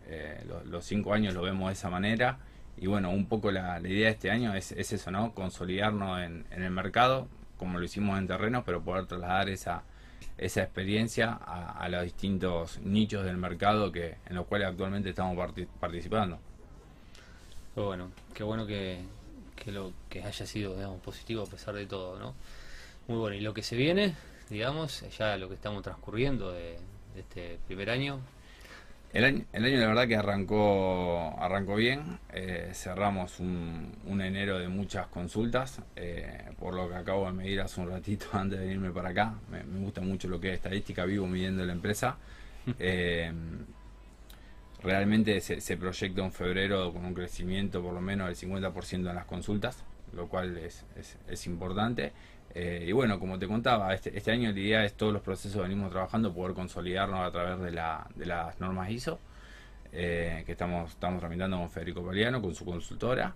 Eh, 0.08 0.44
los 0.70 0.84
cinco 0.84 1.12
años 1.12 1.34
lo 1.34 1.42
vemos 1.42 1.68
de 1.68 1.74
esa 1.74 1.90
manera 1.90 2.38
y 2.76 2.86
bueno, 2.86 3.10
un 3.10 3.26
poco 3.26 3.50
la, 3.50 3.80
idea 3.80 4.06
de 4.06 4.12
este 4.12 4.30
año 4.30 4.54
es, 4.54 4.72
eso, 4.72 5.10
¿no? 5.10 5.34
Consolidarnos 5.34 6.20
en, 6.20 6.44
el 6.50 6.70
mercado, 6.70 7.28
como 7.58 7.78
lo 7.78 7.84
hicimos 7.84 8.18
en 8.18 8.26
terrenos, 8.26 8.64
pero 8.64 8.82
poder 8.82 9.06
trasladar 9.06 9.48
esa, 9.48 9.84
esa 10.38 10.62
experiencia 10.62 11.32
a, 11.32 11.88
los 11.88 12.02
distintos 12.02 12.78
nichos 12.80 13.24
del 13.24 13.36
mercado 13.36 13.92
que 13.92 14.16
en 14.26 14.36
los 14.36 14.46
cuales 14.46 14.68
actualmente 14.68 15.10
estamos 15.10 15.36
participando. 15.78 16.38
Qué 17.74 17.80
bueno, 17.80 18.10
qué 18.34 18.42
bueno 18.42 18.66
que, 18.66 19.00
lo 19.66 19.92
que 20.08 20.22
haya 20.22 20.46
sido 20.46 20.74
digamos, 20.74 21.00
positivo 21.00 21.44
a 21.44 21.46
pesar 21.46 21.74
de 21.74 21.86
todo, 21.86 22.18
¿no? 22.18 22.34
Muy 23.08 23.18
bueno, 23.18 23.36
y 23.36 23.40
lo 23.40 23.54
que 23.54 23.62
se 23.62 23.76
viene, 23.76 24.14
digamos, 24.50 25.04
ya 25.16 25.36
lo 25.36 25.48
que 25.48 25.54
estamos 25.54 25.82
transcurriendo 25.82 26.52
de 26.52 26.78
este 27.16 27.58
primer 27.66 27.90
año, 27.90 28.20
el 29.12 29.24
año, 29.24 29.44
el 29.52 29.64
año 29.64 29.78
la 29.78 29.86
verdad 29.88 30.08
que 30.08 30.16
arrancó, 30.16 31.36
arrancó 31.38 31.74
bien, 31.74 32.18
eh, 32.32 32.70
cerramos 32.72 33.40
un, 33.40 33.92
un, 34.06 34.22
enero 34.22 34.58
de 34.58 34.68
muchas 34.68 35.06
consultas, 35.08 35.80
eh, 35.96 36.50
por 36.58 36.74
lo 36.74 36.88
que 36.88 36.94
acabo 36.94 37.26
de 37.26 37.32
medir 37.32 37.60
hace 37.60 37.80
un 37.80 37.90
ratito 37.90 38.26
antes 38.32 38.58
de 38.58 38.66
venirme 38.66 38.90
para 38.90 39.10
acá, 39.10 39.34
me, 39.50 39.62
gusta 39.80 40.00
mucho 40.00 40.28
lo 40.28 40.40
que 40.40 40.48
es 40.48 40.54
estadística, 40.54 41.04
vivo 41.04 41.26
midiendo 41.26 41.64
la 41.64 41.72
empresa. 41.72 42.16
Eh, 42.78 43.32
realmente 44.84 45.40
se, 45.40 45.60
se, 45.60 45.76
proyecta 45.76 46.22
un 46.22 46.30
febrero 46.30 46.92
con 46.92 47.04
un 47.04 47.12
crecimiento 47.12 47.82
por 47.82 47.92
lo 47.92 48.00
menos 48.00 48.28
del 48.28 48.50
50% 48.50 48.92
en 48.92 49.04
las 49.04 49.24
consultas, 49.24 49.82
lo 50.14 50.28
cual 50.28 50.56
es, 50.58 50.84
es, 50.96 51.18
es 51.28 51.46
importante. 51.48 52.12
Eh, 52.54 52.84
y 52.86 52.92
bueno, 52.92 53.18
como 53.18 53.38
te 53.38 53.46
contaba, 53.46 53.94
este, 53.94 54.16
este, 54.16 54.30
año 54.30 54.52
la 54.52 54.58
idea 54.58 54.84
es 54.84 54.94
todos 54.94 55.12
los 55.12 55.22
procesos 55.22 55.56
que 55.56 55.68
venimos 55.68 55.90
trabajando, 55.90 56.34
poder 56.34 56.54
consolidarnos 56.54 57.20
a 57.20 57.30
través 57.30 57.60
de, 57.60 57.70
la, 57.70 58.06
de 58.14 58.26
las 58.26 58.60
normas 58.60 58.90
ISO, 58.90 59.18
eh, 59.92 60.42
que 60.44 60.52
estamos, 60.52 60.90
estamos 60.90 61.20
tramitando 61.20 61.56
con 61.56 61.70
Federico 61.70 62.04
Paliano, 62.04 62.42
con 62.42 62.54
su 62.54 62.64
consultora. 62.64 63.34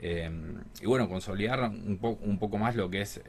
Eh, 0.00 0.30
y 0.80 0.86
bueno, 0.86 1.08
consolidar 1.08 1.60
un, 1.60 1.98
un 2.00 2.38
poco 2.38 2.58
más 2.58 2.76
lo 2.76 2.88
que 2.88 3.00
es 3.00 3.20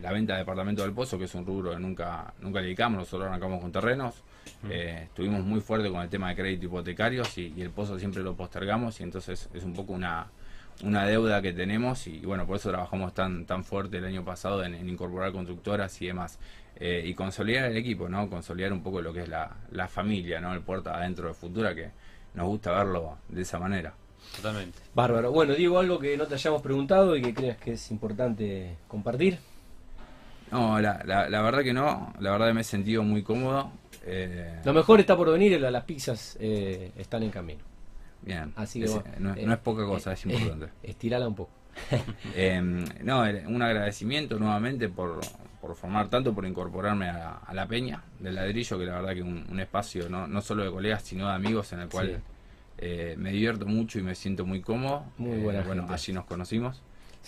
la 0.00 0.12
venta 0.12 0.34
de 0.34 0.38
departamento 0.40 0.82
del 0.82 0.92
pozo, 0.92 1.18
que 1.18 1.24
es 1.24 1.34
un 1.34 1.44
rubro 1.44 1.72
que 1.72 1.78
nunca, 1.80 2.32
nunca 2.40 2.60
dedicamos, 2.60 3.00
nosotros 3.00 3.28
arrancamos 3.28 3.60
con 3.60 3.72
terrenos. 3.72 4.22
estuvimos 4.70 5.44
muy 5.44 5.60
fuertes 5.60 5.90
con 5.90 6.00
el 6.00 6.08
tema 6.08 6.30
de 6.30 6.36
crédito 6.36 6.66
hipotecarios 6.66 7.36
y, 7.36 7.52
y 7.56 7.60
el 7.60 7.70
pozo 7.70 7.98
siempre 7.98 8.22
lo 8.22 8.34
postergamos 8.34 9.00
y 9.00 9.02
entonces 9.02 9.50
es 9.52 9.64
un 9.64 9.74
poco 9.74 9.92
una, 9.92 10.28
una 10.82 11.04
deuda 11.04 11.42
que 11.42 11.52
tenemos 11.52 12.06
y 12.06 12.20
bueno, 12.20 12.46
por 12.46 12.56
eso 12.56 12.70
trabajamos 12.70 13.14
tan, 13.14 13.44
tan 13.46 13.64
fuerte 13.64 13.98
el 13.98 14.04
año 14.04 14.24
pasado 14.24 14.64
en, 14.64 14.88
incorporar 14.88 15.32
constructoras 15.32 16.00
y 16.02 16.06
demás. 16.06 16.38
Eh, 16.80 17.02
y 17.06 17.14
consolidar 17.14 17.64
el 17.64 17.76
equipo, 17.76 18.08
¿no? 18.08 18.30
Consolidar 18.30 18.72
un 18.72 18.84
poco 18.84 19.02
lo 19.02 19.12
que 19.12 19.22
es 19.22 19.28
la, 19.28 19.50
la 19.72 19.88
familia, 19.88 20.40
¿no? 20.40 20.54
El 20.54 20.60
puerta 20.60 20.94
adentro 20.96 21.26
de 21.26 21.34
Futura, 21.34 21.74
que 21.74 21.90
nos 22.34 22.46
gusta 22.46 22.70
verlo 22.70 23.18
de 23.28 23.42
esa 23.42 23.58
manera. 23.58 23.92
Totalmente. 24.36 24.78
Bárbaro. 24.94 25.32
Bueno, 25.32 25.54
Diego, 25.54 25.80
algo 25.80 25.98
que 25.98 26.16
no 26.16 26.26
te 26.26 26.34
hayamos 26.34 26.62
preguntado 26.62 27.16
y 27.16 27.22
que 27.22 27.34
creas 27.34 27.56
que 27.56 27.72
es 27.72 27.90
importante 27.90 28.76
compartir. 28.86 29.38
No, 30.52 30.80
la, 30.80 31.02
la, 31.04 31.42
verdad 31.42 31.62
que 31.62 31.72
no. 31.72 32.14
La 32.20 32.30
verdad 32.30 32.48
que 32.48 32.54
me 32.54 32.60
he 32.60 32.64
sentido 32.64 33.02
muy 33.02 33.22
cómodo. 33.22 33.72
Eh... 34.06 34.60
Lo 34.64 34.72
mejor 34.72 35.00
está 35.00 35.16
por 35.16 35.30
venir, 35.30 35.60
las 35.60 35.84
pizzas 35.84 36.36
eh, 36.40 36.92
están 36.96 37.22
en 37.22 37.30
camino. 37.30 37.67
Bien. 38.28 38.52
Así 38.56 38.80
que, 38.80 38.86
no, 39.18 39.34
es 39.34 39.58
poca 39.58 39.86
cosa, 39.86 40.12
es 40.12 40.26
importante. 40.26 40.68
estirala 40.82 41.26
un 41.26 41.34
poco. 41.34 41.50
Em, 42.36 42.84
no, 43.02 43.22
un 43.46 43.62
agradecimiento 43.62 44.38
nuevamente 44.38 44.88
por, 44.88 45.20
por 45.60 45.74
formar 45.74 46.10
tanto, 46.10 46.34
por 46.34 46.44
incorporarme 46.44 47.08
a, 47.08 47.40
la 47.54 47.66
peña 47.66 48.02
del 48.18 48.34
ladrillo, 48.34 48.78
que 48.78 48.84
la 48.84 48.96
verdad 48.96 49.14
que 49.14 49.22
un, 49.22 49.46
un 49.48 49.60
espacio 49.60 50.08
no, 50.10 50.26
no 50.26 50.42
solo 50.42 50.64
de 50.64 50.70
colegas, 50.70 51.02
sino 51.02 51.26
de 51.28 51.34
amigos 51.34 51.72
en 51.72 51.80
el 51.80 51.88
cual 51.88 52.20
eh, 52.76 53.14
me 53.16 53.32
divierto 53.32 53.64
mucho 53.64 53.98
y 53.98 54.02
me 54.02 54.14
siento 54.14 54.44
muy 54.44 54.60
cómodo. 54.60 55.04
Muy 55.16 55.38
buena 55.38 55.60
eh, 55.60 55.64
Bueno, 55.66 55.86
allí 55.88 56.12
nos 56.12 56.26
conocimos. 56.26 56.82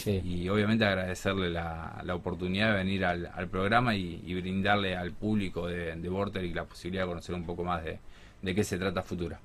Y 0.07 0.49
obviamente 0.49 0.85
agradecerle 0.85 1.51
la, 1.51 2.01
la 2.05 2.15
oportunidad 2.15 2.71
de 2.71 2.79
venir 2.79 3.05
al, 3.05 3.31
al 3.35 3.49
programa 3.49 3.95
y, 3.95 4.35
brindarle 4.35 4.97
al 4.97 5.13
público 5.13 5.67
de, 5.67 5.95
de 5.95 6.47
y 6.47 6.55
la 6.55 6.65
posibilidad 6.65 7.05
de 7.05 7.09
conocer 7.09 7.35
un 7.35 7.45
poco 7.45 7.65
más 7.65 7.85
de, 7.85 7.99
de 8.43 8.55
qué 8.55 8.65
se 8.65 8.79
trata 8.79 9.03
Futura. 9.03 9.41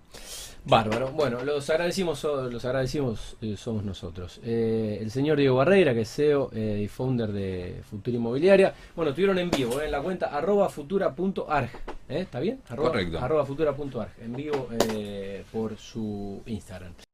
Bárbaro. 0.66 1.12
Bueno, 1.12 1.44
los 1.44 1.70
agradecimos, 1.70 2.24
los 2.24 2.66
agradecimos 2.66 3.38
eh, 3.42 3.56
somos 3.56 3.84
nosotros. 3.84 4.40
Eh, 4.44 4.98
el 5.02 5.12
señor 5.12 5.38
Diego 5.38 5.58
Barreira, 5.58 5.94
que 5.94 6.02
es 6.02 6.14
CEO 6.14 6.50
eh, 6.54 6.82
y 6.84 6.88
founder 6.88 7.32
de 7.32 7.82
Futura 7.88 8.18
Inmobiliaria. 8.18 8.74
Bueno, 8.96 9.12
estuvieron 9.12 9.38
en 9.38 9.52
vivo 9.52 9.80
en 9.82 9.92
la 9.92 10.02
cuenta 10.02 10.28
arroba 10.28 10.70
futura.arg. 10.70 11.70
¿Está 12.10 12.40
bien? 12.40 12.62
Correcto. 12.76 13.20
Arroba 13.20 13.46
futura.arg. 13.46 14.12
En 14.24 14.34
vivo 14.34 14.68
por 15.52 15.78
su 15.78 16.42
Instagram. 16.48 17.05